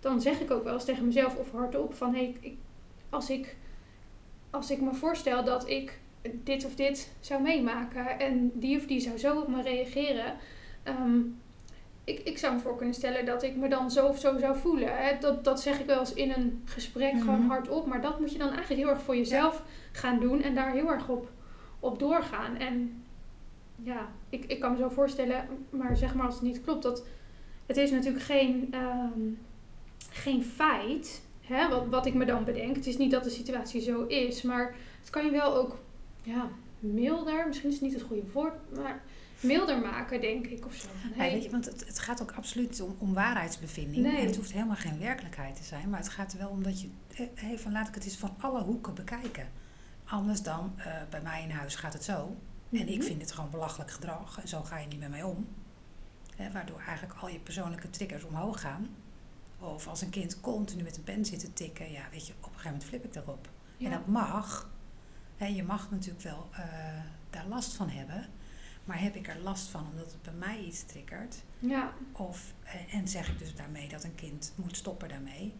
dan 0.00 0.20
zeg 0.20 0.40
ik 0.40 0.50
ook 0.50 0.64
wel 0.64 0.74
eens 0.74 0.84
tegen 0.84 1.06
mezelf 1.06 1.36
of 1.36 1.50
hardop 1.50 1.94
van... 1.94 2.14
Hé, 2.14 2.34
hey, 2.40 2.56
als, 3.10 3.30
ik, 3.30 3.56
als 4.50 4.70
ik 4.70 4.80
me 4.80 4.94
voorstel 4.94 5.44
dat 5.44 5.68
ik 5.68 6.00
dit 6.32 6.64
of 6.64 6.74
dit 6.74 7.10
zou 7.20 7.42
meemaken... 7.42 8.18
en 8.18 8.50
die 8.54 8.76
of 8.76 8.86
die 8.86 9.00
zou 9.00 9.18
zo 9.18 9.40
op 9.40 9.48
me 9.48 9.62
reageren... 9.62 10.34
Um, 10.88 11.42
ik, 12.04 12.20
ik 12.20 12.38
zou 12.38 12.54
me 12.54 12.60
voor 12.60 12.76
kunnen 12.76 12.94
stellen 12.94 13.26
dat 13.26 13.42
ik 13.42 13.56
me 13.56 13.68
dan 13.68 13.90
zo 13.90 14.06
of 14.06 14.18
zo 14.18 14.38
zou 14.38 14.58
voelen. 14.58 14.96
Hè? 14.96 15.18
Dat, 15.18 15.44
dat 15.44 15.60
zeg 15.60 15.80
ik 15.80 15.86
wel 15.86 15.98
eens 15.98 16.14
in 16.14 16.30
een 16.30 16.62
gesprek 16.64 17.12
mm 17.12 17.18
-hmm. 17.18 17.28
gewoon 17.28 17.46
hardop. 17.48 17.86
Maar 17.86 18.00
dat 18.00 18.20
moet 18.20 18.32
je 18.32 18.38
dan 18.38 18.52
eigenlijk 18.52 18.80
heel 18.80 18.90
erg 18.90 19.02
voor 19.02 19.16
jezelf 19.16 19.54
ja. 19.54 20.00
gaan 20.00 20.20
doen. 20.20 20.42
En 20.42 20.54
daar 20.54 20.72
heel 20.72 20.90
erg 20.90 21.08
op, 21.08 21.30
op 21.80 21.98
doorgaan. 21.98 22.56
En 22.56 23.04
ja, 23.82 24.08
ik, 24.28 24.44
ik 24.44 24.60
kan 24.60 24.72
me 24.72 24.78
zo 24.78 24.88
voorstellen. 24.88 25.46
Maar 25.70 25.96
zeg 25.96 26.14
maar 26.14 26.26
als 26.26 26.34
het 26.34 26.44
niet 26.44 26.64
klopt. 26.64 26.82
Dat, 26.82 27.06
het 27.66 27.76
is 27.76 27.90
natuurlijk 27.90 28.24
geen, 28.24 28.74
um, 28.74 29.38
geen 30.10 30.44
feit. 30.44 31.22
Hè, 31.40 31.68
wat, 31.68 31.86
wat 31.86 32.06
ik 32.06 32.14
me 32.14 32.24
dan 32.24 32.44
bedenk. 32.44 32.76
Het 32.76 32.86
is 32.86 32.96
niet 32.96 33.10
dat 33.10 33.24
de 33.24 33.30
situatie 33.30 33.80
zo 33.80 34.06
is. 34.06 34.42
Maar 34.42 34.74
het 35.00 35.10
kan 35.10 35.24
je 35.24 35.30
wel 35.30 35.54
ook 35.54 35.78
ja, 36.24 36.48
milder. 36.78 37.46
Misschien 37.46 37.68
is 37.68 37.74
het 37.74 37.84
niet 37.84 37.94
het 37.94 38.02
goede 38.02 38.30
woord. 38.32 38.54
Maar 38.74 39.02
milder 39.40 39.78
maken, 39.80 40.20
denk 40.20 40.46
ik, 40.46 40.66
of 40.66 40.74
zo. 40.74 40.88
Hey. 40.92 41.26
Ja, 41.26 41.32
weet 41.32 41.44
je, 41.44 41.50
want 41.50 41.64
het, 41.64 41.86
het, 41.86 41.98
gaat 41.98 42.22
ook 42.22 42.32
absoluut 42.32 42.80
om, 42.80 42.96
om 42.98 43.14
waarheidsbevinding. 43.14 44.02
Nee. 44.02 44.16
En 44.16 44.26
het 44.26 44.36
hoeft 44.36 44.52
helemaal 44.52 44.76
geen 44.76 44.98
werkelijkheid 44.98 45.56
te 45.56 45.62
zijn. 45.62 45.90
Maar 45.90 45.98
het 45.98 46.08
gaat 46.08 46.32
er 46.32 46.38
wel 46.38 46.48
om 46.48 46.62
dat 46.62 46.80
je... 46.80 46.88
Hey, 47.34 47.58
van 47.58 47.72
laat 47.72 47.88
ik 47.88 47.94
het 47.94 48.04
eens 48.04 48.16
van 48.16 48.34
alle 48.38 48.62
hoeken 48.62 48.94
bekijken. 48.94 49.48
Anders 50.04 50.42
dan, 50.42 50.74
uh, 50.78 50.84
bij 51.10 51.22
mij 51.22 51.42
in 51.42 51.50
huis 51.50 51.74
gaat 51.74 51.92
het 51.92 52.04
zo. 52.04 52.26
Mm 52.26 52.36
-hmm. 52.68 52.78
En 52.78 52.88
ik 52.88 53.02
vind 53.02 53.20
het 53.20 53.32
gewoon 53.32 53.50
belachelijk 53.50 53.90
gedrag. 53.90 54.40
En 54.40 54.48
zo 54.48 54.62
ga 54.62 54.78
je 54.78 54.86
niet 54.86 55.00
met 55.00 55.10
mij 55.10 55.22
om. 55.22 55.46
Hè, 56.36 56.52
waardoor 56.52 56.80
eigenlijk 56.86 57.18
al 57.20 57.28
je 57.28 57.38
persoonlijke 57.38 57.90
triggers 57.90 58.24
omhoog 58.24 58.60
gaan. 58.60 58.88
Of 59.58 59.88
als 59.88 60.00
een 60.00 60.10
kind 60.10 60.40
continu 60.40 60.82
met 60.82 60.96
een 60.96 61.02
pen 61.02 61.24
zit 61.24 61.40
te 61.40 61.52
tikken. 61.52 61.92
Ja, 61.92 62.02
weet 62.10 62.26
je, 62.26 62.32
op 62.32 62.38
een 62.38 62.48
gegeven 62.48 62.70
moment 62.70 62.88
flip 62.88 63.04
ik 63.04 63.14
erop. 63.14 63.48
Ja. 63.76 63.86
En 63.86 63.92
dat 63.92 64.06
mag. 64.06 64.70
Hè, 65.36 65.46
je 65.46 65.62
mag 65.62 65.90
natuurlijk 65.90 66.24
wel 66.24 66.48
uh, 66.52 66.58
daar 67.30 67.46
last 67.46 67.72
van 67.72 67.88
hebben. 67.88 68.26
Maar 68.84 69.00
heb 69.00 69.14
ik 69.14 69.28
er 69.28 69.38
last 69.38 69.68
van 69.68 69.86
omdat 69.90 70.12
het 70.12 70.22
bij 70.22 70.32
mij 70.32 70.64
iets 70.64 70.84
triggert? 70.84 71.42
Ja. 71.58 71.92
Of, 72.12 72.52
en 72.90 73.08
zeg 73.08 73.28
ik 73.28 73.38
dus 73.38 73.54
daarmee 73.54 73.88
dat 73.88 74.04
een 74.04 74.14
kind 74.14 74.52
moet 74.56 74.76
stoppen 74.76 75.08
daarmee? 75.08 75.54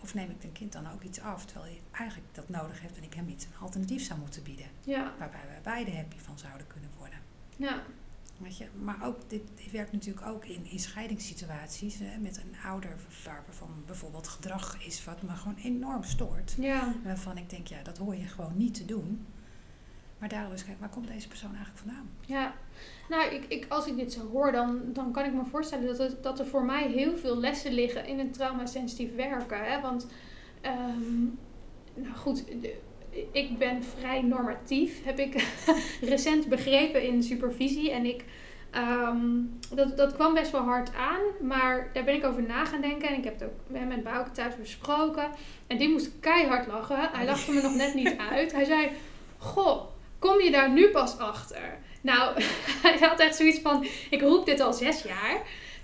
Of 0.00 0.14
neem 0.14 0.30
ik 0.30 0.44
een 0.44 0.52
kind 0.52 0.72
dan 0.72 0.90
ook 0.92 1.02
iets 1.02 1.20
af 1.20 1.44
terwijl 1.44 1.72
hij 1.72 1.80
eigenlijk 1.90 2.34
dat 2.34 2.48
nodig 2.48 2.80
heeft 2.80 2.96
en 2.96 3.02
ik 3.02 3.14
hem 3.14 3.28
iets 3.28 3.44
een 3.44 3.60
alternatief 3.60 4.04
zou 4.04 4.20
moeten 4.20 4.42
bieden? 4.42 4.66
Ja. 4.80 5.12
Waarbij 5.18 5.46
wij 5.46 5.60
beide 5.62 5.96
happy 5.96 6.18
van 6.18 6.38
zouden 6.38 6.66
kunnen 6.66 6.90
worden. 6.98 7.18
Ja. 7.56 7.82
Weet 8.36 8.56
je, 8.56 8.66
maar 8.82 9.04
ook, 9.04 9.16
dit, 9.28 9.42
dit 9.54 9.70
werkt 9.70 9.92
natuurlijk 9.92 10.26
ook 10.26 10.44
in, 10.44 10.64
in 10.64 10.78
scheidingssituaties 10.78 11.98
hè, 11.98 12.18
met 12.18 12.36
een 12.36 12.54
ouder 12.64 12.96
waarvan 13.24 13.82
bijvoorbeeld 13.86 14.28
gedrag 14.28 14.84
is 14.86 15.04
wat 15.04 15.22
me 15.22 15.30
gewoon 15.30 15.56
enorm 15.56 16.02
stoort. 16.02 16.54
Ja. 16.58 16.94
Waarvan 17.04 17.36
ik 17.36 17.50
denk, 17.50 17.66
ja, 17.66 17.82
dat 17.82 17.98
hoor 17.98 18.16
je 18.16 18.26
gewoon 18.26 18.56
niet 18.56 18.74
te 18.74 18.84
doen. 18.84 19.26
Maar 20.18 20.28
daarom 20.28 20.52
eens 20.52 20.64
kijken, 20.64 20.80
waar 20.80 20.90
komt 20.90 21.06
deze 21.06 21.28
persoon 21.28 21.54
eigenlijk 21.54 21.78
vandaan? 21.78 22.10
Ja, 22.20 22.54
nou, 23.08 23.34
ik, 23.34 23.44
ik, 23.48 23.66
als 23.68 23.86
ik 23.86 23.96
dit 23.96 24.12
zo 24.12 24.28
hoor, 24.28 24.52
dan, 24.52 24.80
dan 24.92 25.12
kan 25.12 25.24
ik 25.24 25.32
me 25.32 25.44
voorstellen 25.44 25.86
dat, 25.86 25.98
het, 25.98 26.22
dat 26.22 26.38
er 26.38 26.46
voor 26.46 26.64
mij 26.64 26.88
heel 26.88 27.16
veel 27.16 27.38
lessen 27.38 27.72
liggen 27.72 28.06
in 28.06 28.18
het 28.18 28.32
traumasensitief 28.32 29.14
werken. 29.14 29.64
Hè? 29.64 29.80
Want, 29.80 30.06
um, 30.62 31.38
nou 31.94 32.16
goed, 32.16 32.44
de, 32.46 32.80
ik 33.32 33.58
ben 33.58 33.82
vrij 33.98 34.22
normatief, 34.22 35.04
heb 35.04 35.18
ik 35.18 35.44
recent 36.12 36.46
begrepen 36.46 37.02
in 37.02 37.22
supervisie. 37.22 37.90
En 37.90 38.04
ik, 38.04 38.24
um, 38.74 39.58
dat, 39.74 39.96
dat 39.96 40.14
kwam 40.14 40.34
best 40.34 40.50
wel 40.50 40.60
hard 40.60 40.94
aan, 40.94 41.48
maar 41.48 41.90
daar 41.92 42.04
ben 42.04 42.14
ik 42.14 42.24
over 42.24 42.42
na 42.42 42.64
gaan 42.64 42.80
denken. 42.80 43.08
En 43.08 43.18
ik 43.18 43.24
heb 43.24 43.40
het 43.40 43.48
ook 43.48 43.86
met 43.88 44.02
Bouke 44.02 44.30
thuis 44.30 44.56
besproken. 44.56 45.30
En 45.66 45.78
die 45.78 45.88
moest 45.88 46.10
keihard 46.20 46.66
lachen. 46.66 47.08
Hij 47.12 47.24
lachte 47.24 47.52
me 47.52 47.60
nog 47.60 47.74
net 47.74 47.94
niet 47.94 48.16
uit. 48.30 48.52
Hij 48.52 48.64
zei, 48.64 48.90
goh, 49.38 49.82
kom 50.18 50.40
je 50.40 50.50
daar 50.50 50.70
nu 50.70 50.88
pas 50.88 51.18
achter? 51.18 51.78
Nou, 52.00 52.42
hij 52.82 52.98
had 53.00 53.20
echt 53.20 53.36
zoiets 53.36 53.58
van, 53.58 53.86
ik 54.10 54.20
roep 54.20 54.46
dit 54.46 54.60
al 54.60 54.72
zes 54.72 55.02
jaar. 55.02 55.42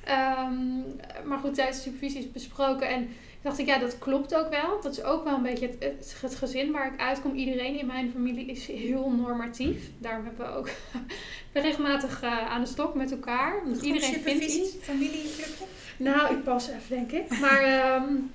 Um, 0.08 0.84
maar 1.24 1.38
goed, 1.38 1.54
tijdens 1.54 1.76
de 1.76 1.82
supervisie 1.82 2.20
is 2.20 2.32
besproken. 2.32 2.88
En 2.88 3.08
dacht 3.48 3.60
ik, 3.60 3.66
ja, 3.66 3.78
dat 3.78 3.98
klopt 3.98 4.34
ook 4.34 4.48
wel. 4.50 4.80
Dat 4.82 4.92
is 4.92 5.02
ook 5.02 5.24
wel 5.24 5.34
een 5.34 5.42
beetje 5.42 5.66
het, 5.66 5.76
het, 5.78 6.16
het, 6.20 6.34
gezin 6.34 6.72
waar 6.72 6.92
ik 6.92 7.00
uitkom. 7.00 7.34
Iedereen 7.34 7.78
in 7.78 7.86
mijn 7.86 8.10
familie 8.10 8.46
is 8.46 8.66
heel 8.66 9.10
normatief. 9.10 9.90
Daarom 9.98 10.24
hebben 10.24 10.46
we 10.46 10.52
ook 10.52 10.68
regelmatig 11.52 12.22
uh, 12.22 12.50
aan 12.50 12.60
de 12.60 12.66
stok 12.66 12.94
met 12.94 13.10
elkaar. 13.10 13.60
Want 13.64 13.82
iedereen 13.82 14.20
vindt 14.20 14.44
iets. 14.44 14.76
Familieclubje? 14.80 15.64
Nou, 15.96 16.34
ik 16.34 16.44
pas 16.44 16.68
even, 16.68 16.88
denk 16.88 17.12
ik. 17.12 17.38
Maar... 17.40 17.94
Um, 17.94 18.30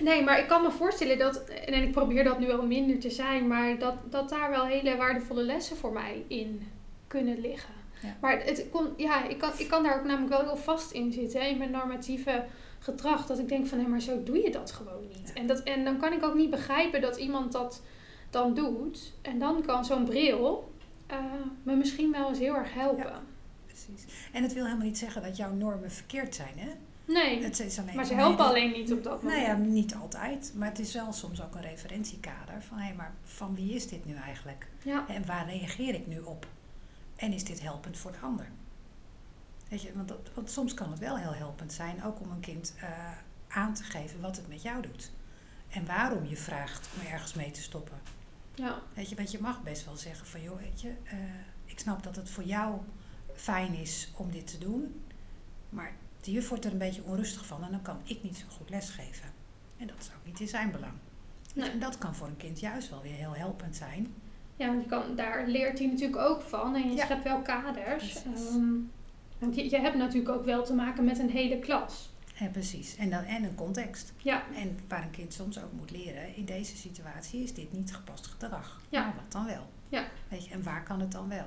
Nee, 0.00 0.22
maar 0.22 0.38
ik 0.38 0.48
kan 0.48 0.62
me 0.62 0.70
voorstellen 0.70 1.18
dat, 1.18 1.44
en 1.44 1.82
ik 1.82 1.92
probeer 1.92 2.24
dat 2.24 2.38
nu 2.38 2.50
al 2.50 2.66
minder 2.66 2.98
te 2.98 3.10
zijn, 3.10 3.46
maar 3.46 3.78
dat, 3.78 3.94
dat 4.10 4.28
daar 4.28 4.50
wel 4.50 4.64
hele 4.64 4.96
waardevolle 4.96 5.42
lessen 5.42 5.76
voor 5.76 5.92
mij 5.92 6.24
in 6.28 6.68
kunnen 7.06 7.40
liggen. 7.40 7.74
Ja. 8.02 8.16
Maar 8.20 8.44
het 8.44 8.66
kon, 8.70 8.88
ja, 8.96 9.28
ik, 9.28 9.38
kan, 9.38 9.50
ik 9.56 9.68
kan 9.68 9.82
daar 9.82 9.98
ook 9.98 10.04
namelijk 10.04 10.32
wel 10.32 10.44
heel 10.44 10.56
vast 10.56 10.90
in 10.90 11.12
zitten, 11.12 11.40
hè, 11.40 11.46
in 11.46 11.58
mijn 11.58 11.70
normatieve 11.70 12.44
gedrag, 12.80 13.26
dat 13.26 13.38
ik 13.38 13.48
denk 13.48 13.66
van, 13.66 13.78
hé, 13.78 13.86
maar 13.86 14.00
zo 14.00 14.22
doe 14.22 14.42
je 14.42 14.50
dat 14.50 14.72
gewoon 14.72 15.08
niet. 15.08 15.32
En, 15.32 15.46
dat, 15.46 15.62
en 15.62 15.84
dan 15.84 15.98
kan 15.98 16.12
ik 16.12 16.24
ook 16.24 16.34
niet 16.34 16.50
begrijpen 16.50 17.00
dat 17.00 17.16
iemand 17.16 17.52
dat 17.52 17.82
dan 18.30 18.54
doet. 18.54 19.12
En 19.22 19.38
dan 19.38 19.62
kan 19.62 19.84
zo'n 19.84 20.04
bril 20.04 20.72
uh, 21.10 21.16
me 21.62 21.76
misschien 21.76 22.12
wel 22.12 22.28
eens 22.28 22.38
heel 22.38 22.54
erg 22.54 22.74
helpen. 22.74 23.04
Ja, 23.04 23.22
precies. 23.66 24.04
En 24.32 24.42
het 24.42 24.52
wil 24.52 24.64
helemaal 24.64 24.86
niet 24.86 24.98
zeggen 24.98 25.22
dat 25.22 25.36
jouw 25.36 25.52
normen 25.52 25.90
verkeerd 25.90 26.34
zijn, 26.34 26.54
hè? 26.56 26.68
Nee, 27.04 27.42
het 27.42 27.60
is 27.60 27.78
alleen 27.78 27.94
maar 27.94 28.04
ze 28.04 28.14
helpen 28.14 28.44
alleen 28.44 28.72
niet 28.72 28.92
op 28.92 29.02
dat 29.02 29.22
moment. 29.22 29.46
Nou 29.46 29.62
ja, 29.62 29.66
niet 29.66 29.94
altijd. 29.94 30.52
Maar 30.56 30.68
het 30.68 30.78
is 30.78 30.94
wel 30.94 31.12
soms 31.12 31.42
ook 31.42 31.54
een 31.54 31.62
referentiekader 31.62 32.62
van... 32.62 32.78
hé, 32.78 32.84
hey, 32.84 32.94
maar 32.94 33.14
van 33.22 33.54
wie 33.54 33.74
is 33.74 33.86
dit 33.86 34.04
nu 34.04 34.14
eigenlijk? 34.14 34.66
Ja. 34.82 35.04
En 35.08 35.26
waar 35.26 35.46
reageer 35.46 35.94
ik 35.94 36.06
nu 36.06 36.18
op? 36.18 36.46
En 37.16 37.32
is 37.32 37.44
dit 37.44 37.62
helpend 37.62 37.98
voor 37.98 38.12
de 38.12 38.18
ander? 38.22 38.46
Weet 39.70 39.82
je, 39.82 39.92
want, 39.94 40.08
dat, 40.08 40.30
want 40.34 40.50
soms 40.50 40.74
kan 40.74 40.90
het 40.90 40.98
wel 40.98 41.16
heel 41.18 41.34
helpend 41.34 41.72
zijn... 41.72 42.04
ook 42.04 42.20
om 42.20 42.30
een 42.30 42.40
kind 42.40 42.74
uh, 42.76 42.88
aan 43.48 43.74
te 43.74 43.82
geven 43.82 44.20
wat 44.20 44.36
het 44.36 44.48
met 44.48 44.62
jou 44.62 44.82
doet. 44.82 45.10
En 45.68 45.86
waarom 45.86 46.26
je 46.26 46.36
vraagt 46.36 46.88
om 47.00 47.06
ergens 47.06 47.34
mee 47.34 47.50
te 47.50 47.62
stoppen. 47.62 47.98
Ja. 48.54 48.78
Weet 48.94 49.08
je, 49.08 49.16
want 49.16 49.30
je 49.30 49.40
mag 49.40 49.62
best 49.62 49.84
wel 49.84 49.96
zeggen 49.96 50.26
van... 50.26 50.42
joh, 50.42 50.58
weet 50.58 50.80
je, 50.80 50.88
uh, 50.88 51.12
ik 51.64 51.78
snap 51.78 52.02
dat 52.02 52.16
het 52.16 52.30
voor 52.30 52.44
jou 52.44 52.78
fijn 53.34 53.74
is 53.74 54.12
om 54.16 54.30
dit 54.30 54.46
te 54.46 54.58
doen... 54.58 55.02
maar 55.68 55.92
de 56.20 56.30
juf 56.30 56.48
wordt 56.48 56.64
er 56.64 56.72
een 56.72 56.78
beetje 56.78 57.02
onrustig 57.04 57.46
van 57.46 57.64
en 57.64 57.70
dan 57.70 57.82
kan 57.82 58.00
ik 58.04 58.22
niet 58.22 58.36
zo 58.36 58.44
goed 58.48 58.70
lesgeven. 58.70 59.28
En 59.76 59.86
dat 59.86 59.96
is 60.00 60.10
ook 60.16 60.26
niet 60.26 60.40
in 60.40 60.48
zijn 60.48 60.70
belang. 60.70 60.92
Nee. 61.54 61.70
En 61.70 61.80
dat 61.80 61.98
kan 61.98 62.14
voor 62.14 62.26
een 62.26 62.36
kind 62.36 62.60
juist 62.60 62.90
wel 62.90 63.02
weer 63.02 63.14
heel 63.14 63.34
helpend 63.34 63.76
zijn. 63.76 64.14
Ja, 64.56 64.66
want 64.66 64.82
je 64.82 64.88
kan, 64.88 65.16
daar 65.16 65.46
leert 65.46 65.78
hij 65.78 65.88
natuurlijk 65.88 66.20
ook 66.20 66.42
van 66.42 66.74
en 66.74 66.88
je 66.88 66.94
Ja. 66.96 67.04
schept 67.04 67.24
wel 67.24 67.42
kaders. 67.42 68.12
Precies. 68.22 68.48
Want 69.40 69.54
je, 69.54 69.70
je 69.70 69.78
hebt 69.80 69.96
natuurlijk 69.96 70.28
ook 70.34 70.44
wel 70.44 70.64
te 70.64 70.74
maken 70.74 71.04
met 71.04 71.18
een 71.18 71.30
hele 71.30 71.58
klas. 71.58 72.10
En 72.38 72.50
precies. 72.50 72.96
En, 72.96 73.10
dan, 73.10 73.22
en 73.24 73.44
een 73.44 73.54
context. 73.54 74.12
Ja, 74.16 74.44
En 74.54 74.78
waar 74.88 75.02
een 75.02 75.10
kind 75.10 75.32
soms 75.32 75.58
ook 75.62 75.72
moet 75.72 75.90
leren, 75.90 76.36
in 76.36 76.44
deze 76.44 76.76
situatie 76.76 77.42
is 77.42 77.54
dit 77.54 77.72
niet 77.72 77.94
gepast 77.94 78.26
gedrag. 78.26 78.80
Ja. 78.88 79.04
Maar 79.04 79.14
wat 79.14 79.32
dan 79.32 79.46
wel? 79.46 79.70
Ja. 79.88 80.04
Weet 80.28 80.44
je, 80.46 80.50
en 80.54 80.62
waar 80.62 80.82
kan 80.82 81.00
het 81.00 81.12
dan 81.12 81.28
wel? 81.28 81.46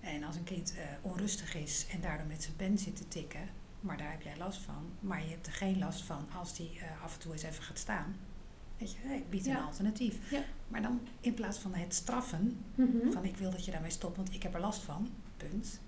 En 0.00 0.24
als 0.24 0.36
een 0.36 0.44
kind 0.44 0.74
eh, 0.76 0.82
onrustig 1.00 1.54
is 1.54 1.86
en 1.92 2.00
daardoor 2.00 2.26
met 2.26 2.42
zijn 2.42 2.56
pen 2.56 2.78
zit 2.78 2.96
te 2.96 3.08
tikken, 3.08 3.48
maar 3.80 3.96
daar 3.96 4.10
heb 4.10 4.22
jij 4.22 4.36
last 4.38 4.60
van, 4.60 4.90
maar 5.00 5.22
je 5.24 5.30
hebt 5.30 5.46
er 5.46 5.52
geen 5.52 5.78
last 5.78 6.02
van 6.02 6.26
als 6.38 6.54
die 6.56 6.78
eh, 6.80 7.02
af 7.04 7.14
en 7.14 7.20
toe 7.20 7.32
eens 7.32 7.42
even 7.42 7.62
gaat 7.62 7.78
staan. 7.78 8.16
Weet 8.78 8.92
je, 8.92 8.98
hey, 9.02 9.24
bied 9.30 9.46
een 9.46 9.52
Ja. 9.52 9.64
alternatief. 9.64 10.30
Ja. 10.30 10.42
Maar 10.68 10.82
dan 10.82 11.00
in 11.20 11.34
plaats 11.34 11.58
van 11.58 11.74
het 11.74 11.94
straffen, 11.94 12.64
Mhm. 12.74 13.10
van 13.12 13.24
ik 13.24 13.36
wil 13.36 13.50
dat 13.50 13.64
je 13.64 13.70
daarmee 13.70 13.90
stopt, 13.90 14.16
want 14.16 14.34
ik 14.34 14.42
heb 14.42 14.54
er 14.54 14.60
last 14.60 14.82
van, 14.82 15.08
punt. 15.36 15.80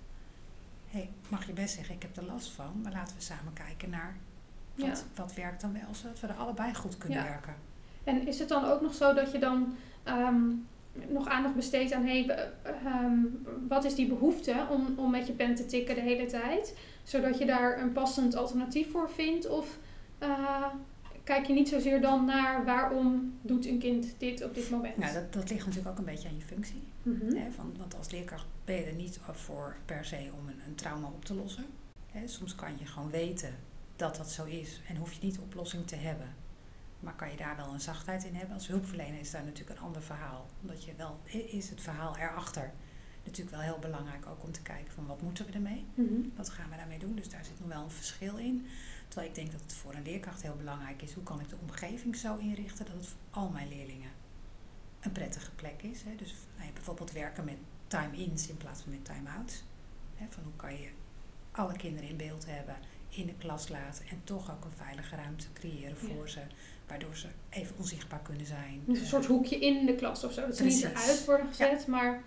Hey, 0.91 1.09
mag 1.29 1.45
je 1.47 1.53
best 1.53 1.75
zeggen, 1.75 1.95
ik 1.95 2.01
heb 2.01 2.17
er 2.17 2.23
last 2.25 2.51
van, 2.51 2.79
maar 2.83 2.91
laten 2.91 3.15
we 3.15 3.21
samen 3.23 3.53
kijken 3.53 3.89
naar 3.89 4.15
wat, 4.75 4.87
Ja. 4.87 4.93
wat 5.23 5.33
werkt 5.33 5.61
dan 5.61 5.73
wel, 5.73 5.93
zodat 5.95 6.19
we 6.19 6.27
er 6.27 6.33
allebei 6.33 6.73
goed 6.73 6.97
kunnen 6.97 7.17
Ja. 7.17 7.23
werken. 7.23 7.55
En 8.03 8.27
is 8.27 8.39
het 8.39 8.49
dan 8.49 8.65
ook 8.65 8.81
nog 8.81 8.93
zo 8.93 9.13
dat 9.13 9.31
je 9.31 9.39
dan 9.39 9.75
ehm, 10.03 10.41
nog 11.07 11.27
aandacht 11.27 11.55
besteedt 11.55 11.93
aan 11.93 12.05
hey, 12.05 12.25
be- 12.25 12.51
ehm, 12.85 13.15
wat 13.67 13.83
is 13.83 13.95
die 13.95 14.07
behoefte 14.07 14.65
om, 14.69 14.93
om 14.95 15.11
met 15.11 15.27
je 15.27 15.33
pen 15.33 15.55
te 15.55 15.65
tikken 15.65 15.95
de 15.95 16.01
hele 16.01 16.25
tijd? 16.25 16.77
Zodat 17.03 17.37
je 17.37 17.45
daar 17.45 17.81
een 17.81 17.91
passend 17.91 18.35
alternatief 18.35 18.91
voor 18.91 19.09
vindt? 19.09 19.49
Of 19.49 19.77
eh, 20.17 20.65
kijk 21.31 21.45
je 21.45 21.53
niet 21.53 21.69
zozeer 21.69 22.01
dan 22.01 22.25
naar 22.25 22.65
waarom 22.65 23.39
doet 23.41 23.65
een 23.65 23.79
kind 23.79 24.15
dit 24.17 24.43
op 24.43 24.53
dit 24.55 24.69
moment? 24.69 24.97
Nou, 24.97 25.13
dat, 25.13 25.33
dat 25.33 25.49
ligt 25.49 25.65
natuurlijk 25.65 25.91
ook 25.91 25.97
een 25.97 26.11
beetje 26.13 26.27
aan 26.27 26.37
je 26.37 26.41
functie. 26.41 26.83
Mhm. 27.03 27.35
Hè? 27.35 27.51
Van, 27.51 27.73
want 27.77 27.97
als 27.97 28.11
leerkracht 28.11 28.45
ben 28.65 28.75
je 28.75 28.83
er 28.83 28.93
niet 28.93 29.19
voor 29.31 29.75
per 29.85 30.05
se 30.05 30.29
om 30.39 30.47
een, 30.47 30.61
een 30.67 30.75
trauma 30.75 31.07
op 31.07 31.25
te 31.25 31.33
lossen. 31.33 31.65
Hè? 32.11 32.27
Soms 32.27 32.55
kan 32.55 32.71
je 32.79 32.85
gewoon 32.85 33.09
weten 33.09 33.55
dat 33.95 34.15
dat 34.15 34.31
zo 34.31 34.45
is 34.45 34.81
en 34.87 34.95
hoef 34.95 35.13
je 35.13 35.19
niet 35.21 35.35
de 35.35 35.41
oplossing 35.41 35.87
te 35.87 35.95
hebben. 35.95 36.27
Maar 36.99 37.15
kan 37.15 37.29
je 37.29 37.37
daar 37.37 37.55
wel 37.55 37.73
een 37.73 37.81
zachtheid 37.81 38.23
in 38.23 38.35
hebben? 38.35 38.55
Als 38.55 38.67
hulpverlener 38.67 39.19
is 39.19 39.31
daar 39.31 39.43
natuurlijk 39.43 39.79
een 39.79 39.85
ander 39.85 40.01
verhaal. 40.01 40.45
Omdat 40.61 40.83
je 40.83 40.91
wel, 40.97 41.19
is 41.47 41.69
het 41.69 41.81
verhaal 41.81 42.17
erachter 42.17 42.71
natuurlijk 43.23 43.55
wel 43.55 43.65
heel 43.65 43.79
belangrijk 43.79 44.25
ook 44.27 44.43
om 44.43 44.51
te 44.51 44.61
kijken 44.61 44.93
van 44.93 45.05
wat 45.05 45.21
moeten 45.21 45.45
we 45.45 45.51
ermee? 45.51 45.85
Mhm. 45.93 46.21
Wat 46.35 46.49
gaan 46.49 46.69
we 46.69 46.75
daarmee 46.75 46.99
doen? 46.99 47.15
Dus 47.15 47.29
daar 47.29 47.45
zit 47.45 47.59
nog 47.59 47.67
wel 47.67 47.83
een 47.83 47.91
verschil 47.91 48.37
in. 48.37 48.65
Terwijl 49.11 49.29
ik 49.31 49.35
denk 49.35 49.51
dat 49.51 49.61
het 49.61 49.73
voor 49.73 49.93
een 49.93 50.03
leerkracht 50.03 50.41
heel 50.41 50.55
belangrijk 50.55 51.01
is. 51.01 51.13
Hoe 51.13 51.23
kan 51.23 51.39
ik 51.39 51.49
de 51.49 51.55
omgeving 51.61 52.15
zo 52.15 52.37
inrichten 52.37 52.85
dat 52.85 52.95
het 52.95 53.07
voor 53.07 53.19
al 53.29 53.49
mijn 53.49 53.67
leerlingen 53.67 54.09
een 54.99 55.11
prettige 55.11 55.51
plek 55.51 55.81
is. 55.81 56.03
Hè? 56.03 56.15
Dus 56.15 56.33
nou, 56.55 56.67
ja, 56.67 56.73
bijvoorbeeld 56.73 57.11
werken 57.11 57.45
met 57.45 57.57
time-ins 57.87 58.47
in 58.47 58.57
plaats 58.57 58.81
van 58.81 58.91
met 58.91 59.05
time-outs. 59.05 59.63
Van 60.29 60.43
hoe 60.43 60.55
kan 60.55 60.73
je 60.77 60.89
alle 61.51 61.73
kinderen 61.77 62.09
in 62.09 62.17
beeld 62.17 62.45
hebben, 62.47 62.75
in 63.09 63.25
de 63.25 63.33
klas 63.37 63.69
laten 63.69 64.05
en 64.07 64.21
toch 64.23 64.51
ook 64.51 64.65
een 64.65 64.71
veilige 64.85 65.15
ruimte 65.15 65.45
creëren 65.53 65.97
voor 65.97 66.29
ze. 66.29 66.39
Waardoor 66.87 67.15
ze 67.15 67.27
even 67.49 67.75
onzichtbaar 67.77 68.19
kunnen 68.21 68.45
zijn. 68.45 68.81
Dus 68.85 68.97
een 68.97 69.03
Eh, 69.03 69.09
soort 69.09 69.25
hoekje 69.25 69.59
in 69.59 69.85
de 69.85 69.95
klas 69.95 70.23
of 70.23 70.33
zo. 70.33 70.41
Dat 70.45 70.57
ze 70.57 70.63
niet 70.63 70.79
Precies. 70.79 71.03
eruit 71.03 71.25
worden 71.25 71.47
gezet, 71.47 71.87
maar 71.87 72.23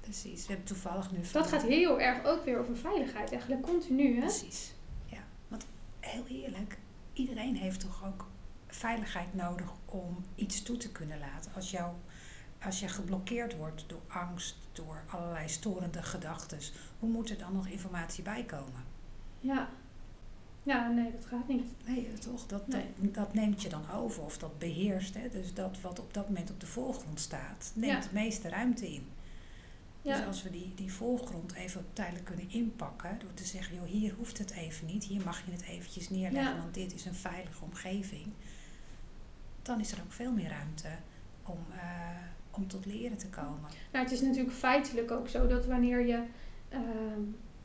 Precies. 0.00 0.40
We 0.40 0.46
hebben 0.46 0.66
toevallig 0.66 1.10
nu... 1.12 1.18
dat 1.32 1.46
gaat 1.46 1.62
heel 1.62 2.00
erg 2.00 2.24
ook 2.24 2.44
weer 2.44 2.58
over 2.58 2.76
veiligheid. 2.76 3.30
Eigenlijk 3.30 3.62
continu, 3.62 4.14
hè? 4.14 4.20
Precies, 4.20 4.66
ja. 4.68 4.79
Heel 6.26 6.42
eerlijk, 6.42 6.78
iedereen 7.12 7.56
heeft 7.56 7.80
toch 7.80 8.04
ook 8.06 8.26
veiligheid 8.66 9.34
nodig 9.34 9.68
om 9.84 10.16
iets 10.34 10.62
toe 10.62 10.76
te 10.76 10.92
kunnen 10.92 11.18
laten. 11.18 11.52
Als, 11.54 11.70
jou, 11.70 11.92
als 12.62 12.80
je 12.80 12.88
geblokkeerd 12.88 13.56
wordt 13.56 13.84
door 13.86 14.00
angst, 14.08 14.56
door 14.72 15.02
allerlei 15.06 15.48
storende 15.48 16.02
gedachten, 16.02 16.58
hoe 16.98 17.10
moet 17.10 17.30
er 17.30 17.38
dan 17.38 17.52
nog 17.52 17.66
informatie 17.66 18.22
bij 18.24 18.44
komen? 18.44 18.84
Ja. 19.40 19.68
Ja, 20.62 20.88
nee, 20.88 21.10
dat 21.12 21.26
gaat 21.26 21.48
niet. 21.48 21.64
Nee, 21.86 22.06
eh, 22.06 22.18
toch? 22.18 22.46
Dat, 22.46 22.68
Nee. 22.68 22.86
dat, 22.96 23.14
dat 23.14 23.34
neemt 23.34 23.62
je 23.62 23.68
dan 23.68 23.90
over 23.90 24.22
of 24.22 24.38
dat 24.38 24.58
beheerst. 24.58 25.14
Hè? 25.14 25.28
Dus 25.28 25.54
dat 25.54 25.80
wat 25.80 25.98
op 25.98 26.14
dat 26.14 26.26
moment 26.28 26.50
op 26.50 26.60
de 26.60 26.66
voorgrond 26.66 27.20
staat, 27.20 27.72
neemt 27.74 28.02
Ja. 28.04 28.08
de 28.08 28.14
meeste 28.14 28.48
ruimte 28.48 28.92
in. 28.92 29.06
Dus 30.02 30.18
Ja. 30.18 30.24
als 30.24 30.42
we 30.42 30.50
die, 30.50 30.72
die 30.74 30.92
voorgrond 30.92 31.52
even 31.54 31.86
tijdelijk 31.92 32.24
kunnen 32.24 32.50
inpakken, 32.50 33.18
door 33.18 33.34
te 33.34 33.44
zeggen, 33.44 33.74
joh, 33.76 33.84
hier 33.84 34.14
hoeft 34.16 34.38
het 34.38 34.50
even 34.50 34.86
niet, 34.86 35.04
hier 35.04 35.22
mag 35.24 35.44
je 35.46 35.52
het 35.52 35.62
eventjes 35.62 36.10
neerleggen, 36.10 36.54
Ja. 36.54 36.60
want 36.60 36.74
dit 36.74 36.94
is 36.94 37.04
een 37.04 37.14
veilige 37.14 37.64
omgeving, 37.64 38.26
dan 39.62 39.80
is 39.80 39.92
er 39.92 39.98
ook 40.04 40.12
veel 40.12 40.32
meer 40.32 40.48
ruimte 40.48 40.88
om, 41.46 41.58
eh, 41.72 42.16
om 42.50 42.68
tot 42.68 42.86
leren 42.86 43.16
te 43.16 43.28
komen. 43.28 43.70
Nou, 43.92 44.04
het 44.04 44.12
is 44.12 44.20
natuurlijk 44.20 44.54
feitelijk 44.56 45.10
ook 45.10 45.28
zo 45.28 45.46
dat 45.46 45.66
wanneer 45.66 46.06
je, 46.06 46.22
ehm, 46.68 47.20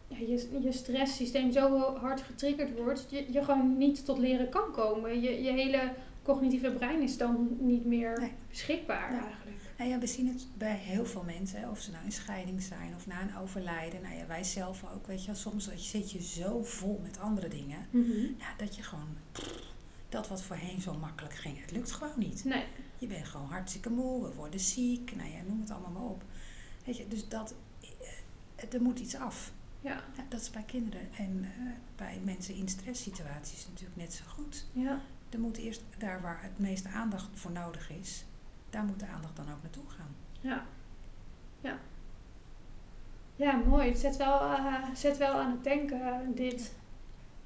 ja, 0.08 0.18
je, 0.18 0.60
je 0.62 0.72
stresssysteem 0.72 1.52
zo 1.52 1.96
hard 1.98 2.22
getriggerd 2.22 2.78
wordt, 2.78 3.06
je, 3.10 3.32
je 3.32 3.44
gewoon 3.44 3.78
niet 3.78 4.06
tot 4.06 4.18
leren 4.18 4.50
kan 4.50 4.72
komen. 4.72 5.22
Je, 5.22 5.44
je 5.44 5.52
hele 5.52 5.92
cognitieve 6.24 6.72
brein 6.72 7.02
is 7.02 7.18
dan 7.18 7.58
niet 7.60 7.86
meer 7.86 8.20
Nee. 8.20 8.32
beschikbaar 8.50 9.10
eigenlijk. 9.12 9.62
Nou 9.78 9.90
ja, 9.90 10.00
we 10.00 10.08
zien 10.08 10.28
het 10.28 10.48
bij 10.58 10.76
heel 10.76 11.06
veel 11.06 11.24
mensen, 11.24 11.70
of 11.70 11.80
ze 11.80 11.92
nou 11.92 12.04
in 12.06 12.12
scheiding 12.12 12.62
zijn 12.62 12.96
of 12.96 13.08
na 13.08 13.22
een 13.22 13.38
overlijden. 13.38 14.02
Nou 14.02 14.16
ja, 14.16 14.26
wij 14.28 14.44
zelf 14.44 14.84
ook, 14.94 15.08
weet 15.08 15.20
je, 15.22 15.26
wel, 15.26 15.36
soms 15.36 15.70
zit 15.76 16.12
je 16.12 16.22
zo 16.22 16.64
vol 16.64 17.00
met 17.04 17.20
andere 17.20 17.48
dingen, 17.48 17.88
ja, 18.38 18.54
dat 18.58 18.76
je 18.76 18.84
gewoon, 18.84 19.18
dat 20.10 20.28
wat 20.28 20.42
voorheen 20.44 20.82
zo 20.82 20.94
makkelijk 20.98 21.36
ging, 21.36 21.62
het 21.62 21.72
lukt 21.72 21.92
gewoon 21.92 22.20
niet. 22.20 22.44
Nee, 22.44 22.66
Je 22.98 23.08
bent 23.08 23.26
gewoon 23.26 23.48
hartstikke 23.48 23.90
moe, 23.90 24.24
we 24.28 24.34
worden 24.34 24.60
ziek, 24.60 25.16
nou 25.16 25.30
ja, 25.30 25.42
noem 25.48 25.62
het 25.62 25.72
allemaal 25.72 25.92
maar 25.92 26.10
op. 26.12 26.24
Weet 26.86 26.98
je, 26.98 27.08
dus 27.08 27.28
dat, 27.28 27.54
eh, 28.56 28.74
er 28.74 28.82
moet 28.82 29.00
iets 29.00 29.16
af. 29.16 29.52
ja, 29.82 30.04
Ja, 30.18 30.24
dat 30.30 30.42
is 30.42 30.50
bij 30.50 30.64
kinderen 30.64 31.08
en 31.18 31.44
eh, 31.44 31.72
bij 31.96 32.20
mensen 32.24 32.56
in 32.56 32.68
stresssituaties 32.70 33.68
natuurlijk 33.68 33.98
net 33.98 34.14
zo 34.14 34.24
goed. 34.28 34.66
ja, 34.72 35.02
Er 35.30 35.40
moet 35.40 35.58
eerst 35.58 35.84
daar 35.98 36.22
waar 36.22 36.40
het 36.42 36.60
meeste 36.60 36.90
aandacht 36.90 37.28
voor 37.34 37.52
nodig 37.52 37.90
is, 37.90 38.24
daar 38.70 38.84
moet 38.84 39.00
de 39.00 39.06
aandacht 39.08 39.36
dan 39.36 39.46
ook 39.52 39.62
naartoe 39.62 39.84
gaan. 39.98 40.16
ja. 40.42 40.66
Ja, 41.62 41.78
ja 43.36 43.56
mooi. 43.56 43.88
Het 43.90 43.98
zet 44.00 44.18
wel, 44.18 44.40
eh, 44.42 44.74
zet 44.96 45.18
wel 45.18 45.34
aan 45.34 45.52
het 45.52 45.64
denken, 45.64 46.02
eh, 46.02 46.16
dit. 46.36 46.74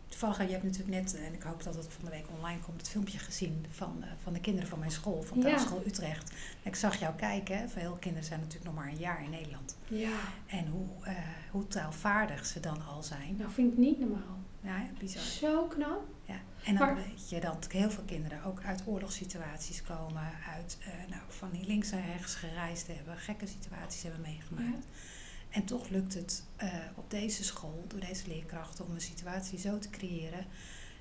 Toevallig, 0.08 0.38
je 0.38 0.52
hebt 0.52 0.64
natuurlijk 0.64 0.90
net, 0.92 1.16
en 1.26 1.34
ik 1.34 1.42
hoop 1.42 1.64
dat 1.64 1.76
het 1.76 1.88
van 1.94 2.06
de 2.06 2.10
week 2.12 2.26
online 2.38 2.60
komt, 2.60 2.78
het 2.82 2.90
filmpje 2.90 3.18
gezien 3.18 3.66
van, 3.70 3.98
eh, 4.04 4.10
van 4.24 4.34
de 4.34 4.40
kinderen 4.40 4.70
van 4.70 4.80
mijn 4.80 4.92
school, 4.92 5.22
van 5.24 5.38
Ja. 5.38 5.44
Taalschool 5.44 5.82
Utrecht. 5.86 6.32
Ik 6.64 6.76
zag 6.76 6.96
jou 7.00 7.16
kijken, 7.16 7.70
veel 7.70 7.98
kinderen 8.00 8.28
zijn 8.28 8.40
natuurlijk 8.40 8.66
nog 8.66 8.76
maar 8.76 8.88
een 8.88 8.98
jaar 9.00 9.24
in 9.24 9.30
Nederland. 9.30 9.78
Ja, 9.88 10.18
En 10.48 10.68
hoe, 10.68 10.88
eh, 11.04 11.14
hoe 11.52 11.68
taalvaardig 11.68 12.46
ze 12.46 12.60
dan 12.60 12.86
al 12.88 13.04
zijn. 13.04 13.36
nou 13.38 13.52
vind 13.52 13.72
ik 13.72 13.78
niet 13.78 14.00
normaal. 14.00 14.38
Ja, 14.62 14.78
ja, 14.78 14.88
bizar. 15.00 15.22
Zo 15.22 15.66
knap. 15.66 16.02
En 16.64 16.76
dan 16.76 16.88
Maar- 16.88 16.96
weet 16.96 17.30
je 17.30 17.40
dat 17.40 17.68
heel 17.72 17.92
veel 17.92 18.04
kinderen 18.04 18.44
ook 18.44 18.62
uit 18.64 18.82
oorlogssituaties 18.86 19.82
komen, 19.82 20.24
uit 20.48 20.78
eh, 20.82 20.88
nou, 21.10 21.22
van 21.28 21.50
die 21.52 21.66
links 21.66 21.92
en 21.92 22.06
rechts 22.06 22.36
gereisd 22.36 22.88
hebben, 22.88 23.18
gekke 23.18 23.48
situaties 23.48 24.04
hebben 24.04 24.22
meegemaakt. 24.22 24.86
En 25.50 25.66
toch 25.66 25.90
lukt 25.90 26.14
het 26.14 26.44
eh, 26.56 26.74
op 26.96 27.10
deze 27.10 27.44
school, 27.44 27.86
door 27.88 28.00
deze 28.00 28.28
leerkrachten, 28.28 28.86
om 28.86 28.94
een 28.94 29.02
situatie 29.02 29.60
zo 29.60 29.80
te 29.80 29.90
creëren 29.90 30.46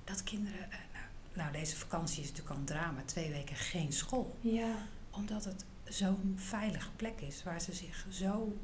dat 0.04 0.22
kinderen. 0.24 0.70
eh, 0.70 0.78
nou, 0.92 1.04
nou, 1.34 1.52
deze 1.52 1.76
vakantie 1.76 2.22
is 2.22 2.28
natuurlijk 2.28 2.54
al 2.54 2.60
een 2.60 2.64
drama, 2.66 3.02
twee 3.04 3.30
weken 3.30 3.56
geen 3.56 3.92
school. 3.92 4.36
Ja, 4.40 4.74
Omdat 5.10 5.44
het 5.44 5.64
zo'n 5.84 6.34
veilige 6.36 6.90
plek 6.96 7.20
is 7.20 7.42
waar 7.42 7.60
ze 7.60 7.72
zich 7.72 8.06
zo 8.10 8.56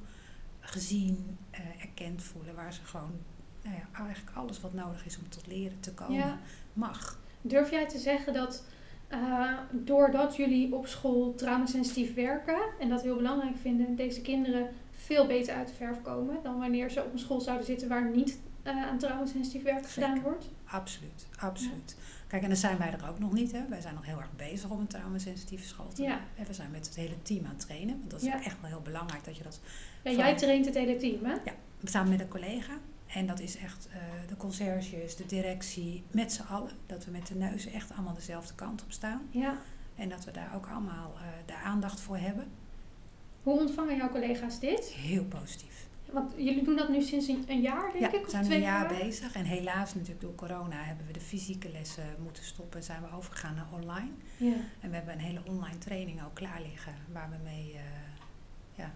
gezien, 0.60 1.38
erkend 1.80 2.22
voelen, 2.22 2.54
waar 2.54 2.72
ze 2.72 2.84
gewoon 2.84 3.20
nou 3.64 3.76
ja, 3.76 4.04
eigenlijk 4.04 4.36
alles 4.36 4.60
wat 4.60 4.72
nodig 4.74 5.06
is 5.06 5.18
om 5.18 5.28
tot 5.28 5.46
leren 5.46 5.80
te 5.80 5.92
komen 5.94 6.14
Ja. 6.16 6.38
mag. 6.72 7.18
Durf 7.40 7.70
jij 7.70 7.88
te 7.88 7.98
zeggen 7.98 8.32
dat 8.32 8.64
eh, 9.08 9.52
doordat 9.70 10.36
jullie 10.36 10.74
op 10.74 10.86
school 10.86 11.34
traumasensitief 11.34 12.14
werken 12.14 12.58
en 12.80 12.88
dat 12.88 13.02
heel 13.02 13.16
belangrijk 13.16 13.56
vinden, 13.56 13.96
deze 13.96 14.20
kinderen 14.20 14.68
veel 14.90 15.26
beter 15.26 15.54
uit 15.54 15.68
de 15.68 15.74
verf 15.74 16.02
komen 16.02 16.36
dan 16.42 16.58
wanneer 16.58 16.90
ze 16.90 17.04
op 17.04 17.12
een 17.12 17.18
school 17.18 17.40
zouden 17.40 17.66
zitten 17.66 17.88
waar 17.88 18.10
niet 18.10 18.38
eh, 18.62 18.82
aan 18.86 18.98
traumasensitief 18.98 19.62
werk 19.62 19.86
gedaan 19.86 20.20
wordt? 20.20 20.48
Absoluut, 20.64 21.26
absoluut. 21.38 21.96
Kijk, 22.26 22.42
en 22.42 22.48
dan 22.48 22.58
zijn 22.58 22.78
wij 22.78 22.92
er 22.92 23.08
ook 23.08 23.18
nog 23.18 23.32
niet. 23.32 23.52
Hè. 23.52 23.60
Wij 23.68 23.80
zijn 23.80 23.94
nog 23.94 24.04
heel 24.04 24.18
erg 24.18 24.36
bezig 24.36 24.70
om 24.70 24.80
een 24.80 24.86
trauma-sensitieve 24.86 25.64
school 25.66 25.88
te 25.88 26.02
Ja. 26.02 26.08
maken. 26.08 26.24
En 26.36 26.46
we 26.46 26.52
zijn 26.54 26.70
met 26.70 26.86
het 26.86 26.94
hele 26.96 27.22
team 27.22 27.44
aan 27.44 27.50
het 27.50 27.60
trainen. 27.60 27.98
Want 27.98 28.10
dat 28.10 28.20
is 28.20 28.26
Ja. 28.26 28.42
echt 28.42 28.60
wel 28.60 28.70
heel 28.70 28.80
belangrijk 28.82 29.24
dat 29.24 29.36
je 29.36 29.42
dat 29.42 29.60
Ja, 29.62 30.10
Van- 30.12 30.18
jij 30.20 30.36
traint 30.36 30.64
het 30.66 30.74
hele 30.74 30.96
team, 30.96 31.24
hè? 31.24 31.34
samen 31.84 32.10
met 32.10 32.20
een 32.20 32.28
collega. 32.28 32.72
En 33.14 33.26
dat 33.26 33.40
is 33.40 33.56
echt 33.56 33.88
eh, 33.88 33.98
de 34.28 34.36
conciërges, 34.36 35.16
de 35.16 35.26
directie, 35.26 36.04
met 36.10 36.32
z'n 36.32 36.42
allen. 36.42 36.70
Dat 36.86 37.04
we 37.04 37.10
met 37.10 37.26
de 37.26 37.34
neuzen 37.34 37.72
echt 37.72 37.92
allemaal 37.92 38.14
dezelfde 38.14 38.54
kant 38.54 38.82
op 38.82 38.92
staan. 38.92 39.22
Ja. 39.30 39.58
En 39.94 40.08
dat 40.08 40.24
we 40.24 40.30
daar 40.30 40.52
ook 40.54 40.66
allemaal 40.66 41.14
eh, 41.16 41.22
de 41.46 41.54
aandacht 41.54 42.00
voor 42.00 42.16
hebben. 42.16 42.46
Hoe 43.42 43.58
ontvangen 43.58 43.96
jouw 43.96 44.10
collega's 44.10 44.60
dit? 44.60 44.84
Heel 44.86 45.24
positief. 45.24 45.86
Want 46.12 46.32
jullie 46.36 46.64
doen 46.64 46.76
dat 46.76 46.88
nu 46.88 47.02
sinds 47.02 47.28
een, 47.28 47.60
jaar, 47.60 47.92
denk 47.92 48.04
Ja, 48.04 48.06
ik? 48.06 48.12
we 48.12 48.24
Of 48.24 48.30
zijn 48.30 48.44
twee 48.44 48.56
een 48.56 48.62
jaar 48.62 48.88
bezig. 48.88 49.34
En 49.34 49.44
helaas 49.44 49.94
natuurlijk 49.94 50.20
door 50.20 50.34
corona 50.34 50.82
hebben 50.82 51.06
we 51.06 51.12
de 51.12 51.20
fysieke 51.20 51.70
lessen 51.70 52.16
moeten 52.22 52.44
stoppen. 52.44 52.78
En 52.78 52.84
zijn 52.84 53.02
we 53.02 53.16
overgegaan 53.16 53.54
naar 53.54 53.68
online. 53.72 54.10
Ja. 54.36 54.54
En 54.80 54.90
we 54.90 54.96
hebben 54.96 55.14
een 55.14 55.20
hele 55.20 55.40
online 55.44 55.78
training 55.78 56.22
ook 56.24 56.34
klaar 56.34 56.60
liggen. 56.70 56.94
Waar 57.12 57.30
we 57.30 57.36
mee 57.44 57.72
eh, 57.72 57.80
ja, 58.74 58.92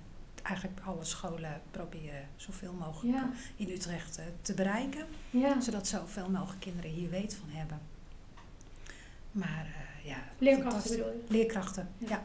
eigenlijk 0.49 0.81
alle 0.87 1.05
scholen 1.05 1.61
proberen 1.71 2.29
zoveel 2.37 2.73
mogelijk 2.73 3.17
Ja. 3.17 3.31
in 3.57 3.71
Utrecht 3.71 4.19
eh, 4.19 4.25
te 4.43 4.55
bereiken. 4.55 5.07
Ja. 5.31 5.61
Zodat 5.61 5.87
zoveel 5.87 6.29
mogelijk 6.31 6.61
kinderen 6.61 6.91
hier 6.91 7.11
weet 7.11 7.35
van 7.35 7.49
hebben. 7.51 7.81
Maar 9.33 9.67
eh, 9.67 10.09
ja, 10.11 10.17
Leerkrachten 10.39 10.71
fantastisch. 10.73 10.97
bedoel 10.97 11.13
je? 11.27 11.33
Leerkrachten, 11.33 11.89
Ja. 11.99 12.09
ja. 12.09 12.23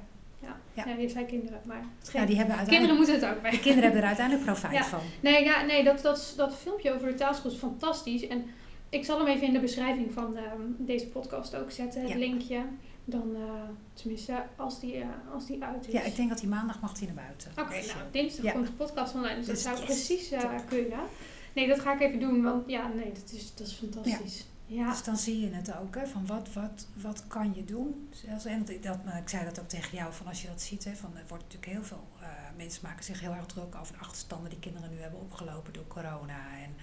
Ja. 0.74 0.86
Ja. 0.88 0.96
Je 0.96 1.10
zei 1.10 1.26
kinderen, 1.26 1.60
maar 1.66 1.78
Ja, 1.78 1.86
die 2.26 2.36
hebben 2.36 2.36
kinderen 2.36 2.58
uiteindelijk, 2.58 2.98
moeten 2.98 3.16
het 3.16 3.26
ook 3.36 3.42
bij. 3.42 3.52
de 3.52 3.60
kinderen 3.60 3.84
hebben 3.84 4.02
er 4.02 4.08
uiteindelijk 4.08 4.46
profijt 4.52 4.74
Ja. 4.74 4.84
van. 4.86 5.00
Nee, 5.22 5.44
ja, 5.44 5.62
nee 5.66 5.84
dat, 5.84 6.02
dat, 6.02 6.34
dat 6.38 6.56
filmpje 6.56 6.94
over 6.94 7.08
de 7.08 7.14
taalschool 7.16 7.52
is 7.52 7.58
fantastisch. 7.58 8.28
En 8.28 8.46
ik 8.90 9.06
zal 9.06 9.18
hem 9.18 9.28
even 9.28 9.48
in 9.48 9.54
de 9.54 9.60
beschrijving 9.60 10.14
van 10.14 10.38
ehm, 10.38 10.62
deze 10.78 11.08
podcast 11.08 11.56
ook 11.56 11.72
zetten, 11.72 12.02
het 12.02 12.16
linkje. 12.16 12.62
Dan, 13.06 13.36
eh, 13.36 13.42
tenminste, 13.94 14.44
als 14.56 14.80
die, 14.80 14.96
eh, 14.96 15.08
als 15.34 15.46
die 15.46 15.64
uit 15.64 15.88
is. 15.88 15.94
Ja, 15.94 16.02
ik 16.02 16.16
denk 16.16 16.30
dat 16.30 16.40
die 16.40 16.48
maandag 16.50 16.80
mag 16.82 16.94
die 16.94 17.08
naar 17.08 17.26
buiten. 17.26 17.52
Oké, 17.52 17.86
nou, 17.86 18.12
dinsdag 18.12 18.46
Ja. 18.46 18.52
komt 18.52 18.66
de 18.68 18.74
podcast 18.74 19.14
online, 19.16 19.36
dus, 19.36 19.46
Dus 19.46 19.64
dat 19.64 19.78
zou 19.78 19.78
yes, 19.78 19.86
precies 19.86 20.32
eh, 20.32 20.56
kunnen. 20.68 21.00
Nee, 21.56 21.68
dat 21.68 21.80
ga 21.80 21.94
ik 21.94 22.00
even 22.00 22.20
doen, 22.20 22.44
want 22.44 22.70
ja, 22.70 22.88
nee, 22.88 23.12
dat 23.12 23.32
is, 23.32 23.56
dat 23.56 23.68
is 23.68 23.74
fantastisch. 23.74 24.46
Ja. 24.66 24.90
Dus 24.90 25.04
dan 25.04 25.18
zie 25.18 25.40
je 25.40 25.50
het 25.50 25.78
ook, 25.78 25.96
hè, 25.96 26.08
van 26.08 26.26
wat, 26.26 26.54
wat, 26.54 26.88
wat 27.02 27.28
kan 27.28 27.54
je 27.56 27.66
doen? 27.66 28.10
Zelfs, 28.12 28.46
en 28.46 28.66
dat, 28.66 28.84
dat, 28.84 29.06
nou, 29.06 29.18
ik 29.18 29.30
zei 29.30 29.46
dat 29.46 29.60
ook 29.60 29.68
tegen 29.68 29.98
jou, 29.98 30.14
van 30.14 30.28
als 30.28 30.42
je 30.42 30.48
dat 30.48 30.62
ziet, 30.62 30.84
hè, 30.84 30.96
van, 30.96 31.16
er 31.18 31.24
wordt 31.28 31.44
natuurlijk 31.44 31.72
heel 31.72 31.84
veel, 31.84 32.08
mensen 32.58 32.80
maken 32.84 33.04
zich 33.04 33.20
heel 33.20 33.32
erg 33.34 33.46
druk 33.46 33.76
over 33.76 33.94
de 33.94 34.00
achterstanden 34.00 34.50
die 34.50 34.60
kinderen 34.60 34.90
nu 34.90 34.98
hebben 34.98 35.20
opgelopen 35.20 35.74
door 35.74 35.88
corona. 35.88 36.48
En, 36.64 36.76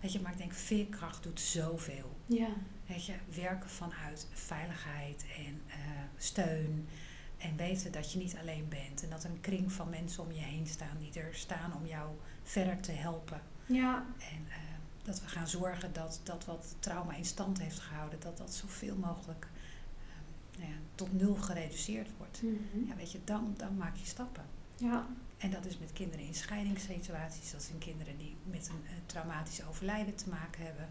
weet 0.00 0.12
je, 0.12 0.20
maar 0.20 0.32
ik 0.32 0.38
denk, 0.38 0.52
veerkracht 0.52 1.22
doet 1.22 1.40
zoveel. 1.40 2.16
ja. 2.26 2.48
Weet 2.86 3.06
je, 3.06 3.14
werken 3.34 3.70
vanuit 3.70 4.26
veiligheid 4.32 5.24
en 5.36 5.60
eh, 5.66 5.76
steun. 6.16 6.88
En 7.38 7.56
weten 7.56 7.92
dat 7.92 8.12
je 8.12 8.18
niet 8.18 8.36
alleen 8.40 8.68
bent. 8.68 9.02
En 9.02 9.10
dat 9.10 9.24
er 9.24 9.30
een 9.30 9.40
kring 9.40 9.72
van 9.72 9.90
mensen 9.90 10.22
om 10.22 10.32
je 10.32 10.40
heen 10.40 10.66
staan 10.66 10.96
die 10.98 11.20
er 11.22 11.34
staan 11.34 11.74
om 11.74 11.86
jou 11.86 12.10
verder 12.42 12.80
te 12.80 12.92
helpen. 12.92 13.40
Ja, 13.66 14.04
En 14.18 14.46
eh, 14.48 14.56
dat 15.02 15.20
we 15.20 15.28
gaan 15.28 15.48
zorgen 15.48 15.92
dat, 15.92 16.20
dat 16.22 16.44
wat 16.44 16.74
trauma 16.78 17.14
in 17.14 17.24
stand 17.24 17.58
heeft 17.58 17.78
gehouden, 17.78 18.20
dat 18.20 18.36
dat 18.36 18.54
zoveel 18.54 18.96
mogelijk 18.96 19.48
eh, 19.98 20.58
nou 20.60 20.70
ja, 20.72 20.76
tot 20.94 21.12
nul 21.12 21.34
gereduceerd 21.34 22.08
wordt. 22.16 22.42
Mhm. 22.42 22.86
Ja, 22.88 22.96
weet 22.96 23.12
je, 23.12 23.20
dan, 23.24 23.54
dan 23.56 23.76
maak 23.76 23.96
je 23.96 24.06
stappen. 24.06 24.44
ja. 24.76 25.06
En 25.36 25.50
dat 25.50 25.66
is 25.66 25.78
met 25.78 25.92
kinderen 25.92 26.26
in 26.26 26.34
scheidingssituaties, 26.34 27.50
dat 27.50 27.62
zijn 27.62 27.78
kinderen 27.78 28.18
die 28.18 28.36
met 28.44 28.68
een 28.68 28.82
traumatisch 29.06 29.64
overlijden 29.64 30.14
te 30.14 30.28
maken 30.28 30.64
hebben. 30.64 30.88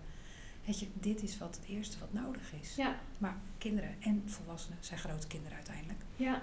Weet 0.66 0.80
je, 0.80 0.88
dit 0.94 1.24
is 1.24 1.38
wat 1.38 1.56
het 1.56 1.66
eerste 1.70 1.98
wat 2.00 2.24
nodig 2.24 2.54
is. 2.62 2.76
ja, 2.76 2.96
Maar 3.18 3.38
kinderen 3.58 3.96
en 4.00 4.24
volwassenen 4.26 4.78
zijn 4.82 5.00
grote 5.00 5.28
kinderen 5.28 5.56
uiteindelijk 5.56 6.00
ja. 6.16 6.42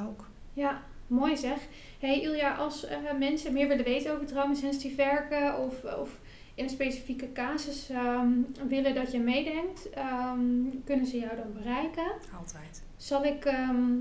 ook. 0.00 0.28
Ja, 0.52 0.82
mooi 1.06 1.36
zeg. 1.36 1.58
Hey 1.98 2.20
Ilja, 2.20 2.54
als 2.54 2.84
eh, 2.84 2.96
mensen 3.18 3.52
meer 3.52 3.68
willen 3.68 3.84
weten 3.84 4.12
over 4.12 4.26
traumasensitief 4.26 4.96
werken 4.96 5.58
of, 5.58 5.84
of 5.84 6.18
in 6.54 6.64
een 6.64 6.70
specifieke 6.70 7.32
casus 7.32 7.88
ehm, 7.90 8.28
willen 8.68 8.94
dat 8.94 9.12
je 9.12 9.20
meedenkt, 9.20 9.90
ehm, 9.90 10.40
kunnen 10.84 11.06
ze 11.06 11.18
jou 11.18 11.36
dan 11.36 11.52
bereiken? 11.52 12.12
Altijd. 12.38 12.82
Zal 12.96 13.24
ik, 13.24 13.44
ehm, 13.44 13.92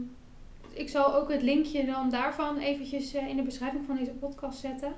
ik 0.74 0.90
zal 0.90 1.16
ook 1.16 1.32
het 1.32 1.42
linkje 1.42 1.86
dan 1.86 2.10
daarvan 2.10 2.58
eventjes 2.58 3.14
eh, 3.14 3.28
in 3.28 3.36
de 3.36 3.44
beschrijving 3.44 3.86
van 3.86 3.96
deze 3.96 4.12
podcast 4.12 4.60
zetten. 4.60 4.94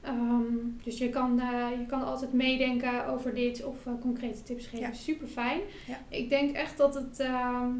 Ehm, 0.00 0.44
dus 0.82 0.98
je 0.98 1.08
kan, 1.08 1.40
eh, 1.40 1.66
je 1.78 1.86
kan 1.86 2.04
altijd 2.04 2.32
meedenken 2.32 3.06
over 3.06 3.34
dit 3.34 3.64
of 3.64 3.86
eh, 3.86 3.92
concrete 4.00 4.42
tips 4.42 4.66
geven. 4.66 4.86
Ja. 4.86 4.92
Super 4.92 5.26
fijn. 5.26 5.60
Ja. 5.86 5.98
Ik 6.08 6.28
denk 6.28 6.56
echt 6.56 6.76
dat 6.76 6.94
het, 6.94 7.20
ehm, 7.20 7.70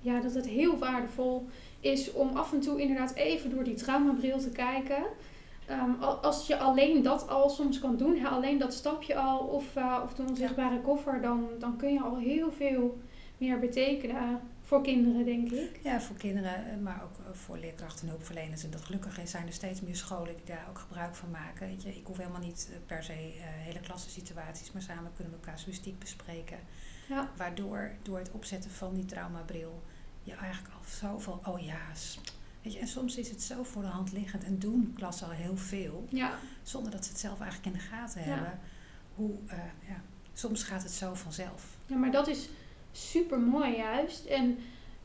ja, 0.00 0.20
dat 0.20 0.34
het 0.34 0.46
heel 0.46 0.78
waardevol 0.78 1.46
is 1.80 2.12
om 2.12 2.36
af 2.36 2.52
en 2.52 2.60
toe 2.60 2.80
inderdaad 2.80 3.14
even 3.14 3.50
door 3.50 3.64
die 3.64 3.74
traumabril 3.74 4.38
te 4.38 4.50
kijken. 4.50 5.02
Ehm, 5.66 5.90
al- 6.00 6.16
als 6.16 6.46
je 6.46 6.58
alleen 6.58 7.02
dat 7.02 7.28
al 7.28 7.48
soms 7.48 7.78
kan 7.78 7.96
doen, 7.96 8.16
hè, 8.16 8.28
alleen 8.28 8.58
dat 8.58 8.72
stapje 8.74 9.16
al 9.16 9.38
of, 9.38 9.76
eh, 9.76 10.00
of 10.04 10.14
de 10.14 10.22
onzichtbare 10.28 10.80
koffer, 10.80 11.20
dan, 11.20 11.48
dan 11.58 11.76
kun 11.76 11.92
je 11.92 12.00
al 12.00 12.16
heel 12.16 12.52
veel 12.52 12.98
meer 13.38 13.58
betekenen 13.58 14.40
voor 14.70 14.82
kinderen, 14.82 15.24
denk 15.24 15.50
ik. 15.50 15.80
Ja, 15.82 16.00
voor 16.00 16.16
kinderen, 16.16 16.66
eh, 16.70 16.76
maar 16.78 17.02
ook 17.02 17.18
eh, 17.26 17.32
voor 17.32 17.58
leerkrachten 17.58 18.02
en 18.04 18.08
hulpverleners. 18.08 18.64
En 18.64 18.70
dat 18.70 18.80
gelukkig 18.80 19.18
is, 19.18 19.30
zijn 19.30 19.46
er 19.46 19.52
steeds 19.52 19.80
meer 19.80 19.96
scholen 19.96 20.36
die 20.36 20.44
daar 20.44 20.66
ook 20.68 20.78
gebruik 20.78 21.14
van 21.14 21.30
maken. 21.30 21.66
Weet 21.68 21.82
je, 21.82 21.96
ik 21.96 22.06
hoef 22.06 22.16
helemaal 22.16 22.40
niet 22.40 22.68
eh, 22.70 22.76
per 22.86 23.02
se 23.02 23.12
hele 23.38 23.80
klassensituaties, 23.80 24.72
maar 24.72 24.82
samen 24.82 25.10
kunnen 25.16 25.32
we 25.32 25.40
casuïstiek 25.40 25.98
bespreken. 25.98 26.58
Ja, 27.08 27.30
Waardoor 27.36 27.90
door 28.02 28.18
het 28.18 28.30
opzetten 28.30 28.70
van 28.70 28.94
die 28.94 29.04
traumabril 29.04 29.82
je 30.22 30.32
eigenlijk 30.34 30.74
al 30.74 30.80
zoveel 30.84 31.40
oh 31.44 31.60
ja's. 31.64 32.20
Weet 32.62 32.72
je, 32.72 32.78
en 32.78 32.88
soms 32.88 33.16
is 33.16 33.28
het 33.30 33.42
zo 33.42 33.62
voor 33.62 33.82
de 33.82 33.88
hand 33.88 34.12
liggend 34.12 34.44
en 34.44 34.58
doen 34.58 34.92
klassen 34.96 35.26
al 35.26 35.32
heel 35.32 35.56
veel, 35.56 36.06
ja, 36.10 36.38
zonder 36.62 36.92
dat 36.92 37.04
ze 37.04 37.10
het 37.10 37.20
zelf 37.20 37.40
eigenlijk 37.40 37.74
in 37.74 37.80
de 37.80 37.86
gaten 37.88 38.20
Ja. 38.20 38.26
hebben. 38.26 38.58
Hoe, 39.14 39.34
ja, 39.88 40.02
soms 40.32 40.62
gaat 40.62 40.82
het 40.82 40.92
zo 40.92 41.14
vanzelf. 41.14 41.64
ja, 41.86 41.96
maar 41.96 42.10
dat 42.10 42.28
is 42.28 42.48
super 42.92 43.38
mooi 43.38 43.76
juist. 43.76 44.24
En 44.24 44.58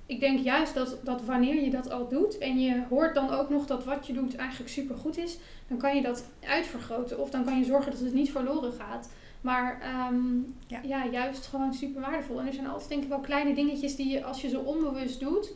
ik 0.05 0.19
denk 0.19 0.39
juist 0.39 0.73
dat, 0.73 0.97
dat 1.03 1.25
wanneer 1.25 1.61
je 1.63 1.69
dat 1.69 1.91
al 1.91 2.07
doet 2.07 2.37
en 2.37 2.59
je 2.59 2.83
hoort 2.89 3.15
dan 3.15 3.29
ook 3.29 3.49
nog 3.49 3.65
dat 3.65 3.83
wat 3.83 4.07
je 4.07 4.13
doet 4.13 4.35
eigenlijk 4.35 4.69
super 4.69 4.95
goed 4.97 5.17
is, 5.17 5.37
dan 5.67 5.77
kan 5.77 5.95
je 5.95 6.01
dat 6.01 6.25
uitvergroten 6.47 7.19
of 7.19 7.29
dan 7.29 7.45
kan 7.45 7.57
je 7.57 7.65
zorgen 7.65 7.91
dat 7.91 7.99
het 7.99 8.13
niet 8.13 8.31
verloren 8.31 8.73
gaat. 8.73 9.09
Maar 9.41 9.81
ehm, 9.81 10.35
Ja. 10.67 10.79
ja. 10.83 11.07
juist 11.07 11.45
gewoon 11.47 11.73
super 11.73 12.01
waardevol. 12.01 12.39
En 12.41 12.47
er 12.47 12.53
zijn 12.53 12.67
altijd 12.67 12.89
denk 12.89 13.03
ik 13.03 13.09
wel 13.09 13.19
kleine 13.19 13.53
dingetjes 13.55 13.95
die 13.95 14.07
je 14.07 14.23
als 14.23 14.41
je 14.41 14.49
ze 14.49 14.59
onbewust 14.59 15.19
doet, 15.19 15.51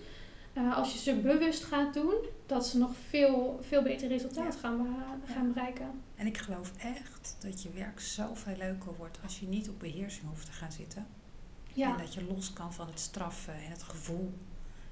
eh, 0.54 0.78
als 0.78 0.94
je 0.94 1.00
ze 1.00 1.16
bewust 1.16 1.64
gaat 1.64 1.94
doen, 1.94 2.14
dat 2.46 2.68
ze 2.68 2.78
nog 2.78 2.92
veel, 3.10 3.60
veel 3.62 3.82
beter 3.82 4.08
resultaat 4.08 4.56
gaan, 4.56 4.78
be- 4.78 5.32
gaan 5.34 5.48
bereiken. 5.54 5.92
En 6.16 6.28
ik 6.28 6.38
geloof 6.38 6.72
echt 6.78 7.38
dat 7.42 7.64
je 7.64 7.70
werk 7.76 8.00
zoveel 8.00 8.56
leuker 8.58 8.92
wordt 8.98 9.20
als 9.24 9.40
je 9.40 9.48
niet 9.48 9.70
op 9.70 9.80
beheersing 9.80 10.28
hoeft 10.30 10.46
te 10.46 10.52
gaan 10.52 10.72
zitten. 10.72 11.08
Ja, 11.74 11.92
En 11.92 11.98
dat 11.98 12.14
je 12.14 12.24
los 12.24 12.54
kan 12.54 12.74
van 12.74 12.88
het 12.88 13.00
straffen 13.00 13.54
en 13.54 13.72
het 13.72 13.84
gevoel. 13.84 14.38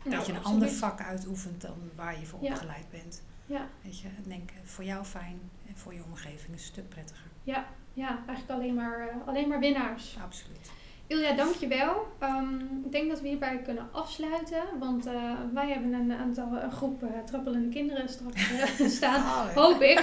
Nou, 0.03 0.15
dat 0.15 0.25
je 0.25 0.31
een 0.31 0.37
absoluut. 0.37 0.61
ander 0.61 0.69
vak 0.77 1.01
uitoefent 1.01 1.61
dan 1.61 1.75
waar 1.95 2.19
je 2.19 2.25
voor 2.25 2.43
Ja. 2.43 2.51
opgeleid 2.51 2.89
bent. 2.91 3.21
Ja, 3.45 3.67
Weet 3.81 3.99
je, 3.99 4.07
denk 4.27 4.51
eh, 4.51 4.57
voor 4.63 4.83
jou 4.83 5.05
fijn 5.05 5.39
en 5.67 5.77
voor 5.77 5.93
je 5.93 6.03
omgeving 6.03 6.53
een 6.53 6.59
stuk 6.59 6.89
prettiger. 6.89 7.25
ja, 7.43 7.65
ja, 7.93 8.07
eigenlijk 8.27 8.49
alleen 8.49 8.73
maar, 8.75 9.07
eh, 9.07 9.27
alleen 9.27 9.47
maar 9.47 9.59
winnaars. 9.59 10.17
Absoluut. 10.23 10.71
Ilja, 11.08 11.34
dankjewel. 11.34 12.08
Um, 12.24 12.82
ik 12.86 12.91
denk 12.91 13.10
dat 13.10 13.22
we 13.22 13.28
hierbij 13.28 13.62
kunnen 13.63 13.89
afsluiten. 13.91 14.63
Want 14.80 15.06
eh, 15.06 15.34
wij 15.54 15.70
hebben 15.70 15.93
een 15.93 16.13
aantal 16.13 16.58
een 16.62 16.72
groep 16.72 17.04
eh, 17.04 17.10
trappelende 17.26 17.70
kinderen 17.70 18.10
straks 18.10 18.52
eh, 18.52 18.88
staan. 18.98 19.22
Oh, 19.22 19.56
Hoop 19.56 19.82
ik. 19.82 20.00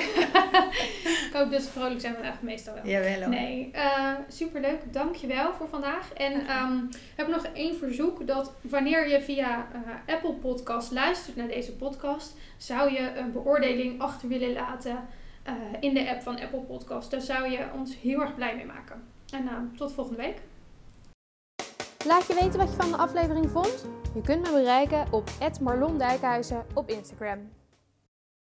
ik 1.29 1.31
hoop 1.33 1.51
dat 1.51 1.63
ze 1.63 1.71
vrolijk 1.71 2.01
zijn, 2.01 2.13
maar 2.13 2.23
echt 2.23 2.43
meestal 2.43 2.75
wel. 2.75 2.87
Jawel 2.87 3.21
hoor. 3.21 3.29
Nee, 3.29 3.71
eh 3.73 4.15
superleuk. 4.29 4.93
Dankjewel 4.93 5.53
voor 5.53 5.69
vandaag. 5.69 6.13
En 6.13 6.47
ehm 6.47 6.87
we 6.91 6.99
hebben 7.15 7.35
nog 7.35 7.47
één 7.53 7.77
verzoek. 7.77 8.27
Dat 8.27 8.53
wanneer 8.61 9.09
je 9.09 9.23
via 9.23 9.67
eh, 9.73 10.15
Apple 10.15 10.33
Podcast 10.33 10.91
luistert 10.91 11.37
naar 11.37 11.49
deze 11.49 11.77
podcast, 11.77 12.37
zou 12.57 12.93
je 12.93 13.13
een 13.17 13.33
beoordeling 13.33 14.01
achter 14.01 14.29
willen 14.29 14.53
laten 14.53 14.99
eh, 15.43 15.55
in 15.81 15.95
de 15.95 16.11
app 16.11 16.23
van 16.23 16.41
Apple 16.41 16.61
Podcast. 16.61 17.11
Daar 17.11 17.21
zou 17.21 17.51
je 17.51 17.67
ons 17.75 18.01
heel 18.01 18.21
erg 18.21 18.35
blij 18.35 18.57
mee 18.57 18.67
maken. 18.67 19.03
En 19.33 19.49
eh, 19.49 19.55
tot 19.77 19.93
volgende 19.93 20.23
week. 20.23 20.41
Laat 22.07 22.27
je 22.27 22.35
weten 22.35 22.59
wat 22.59 22.71
je 22.71 22.77
van 22.77 22.91
de 22.91 22.97
aflevering 22.97 23.51
vond. 23.51 23.87
Je 24.15 24.21
kunt 24.21 24.43
me 24.43 24.53
bereiken 24.53 25.13
op 25.13 25.31
@marlondijkhuizen 25.61 26.67
op 26.75 26.89
Instagram. 26.89 27.51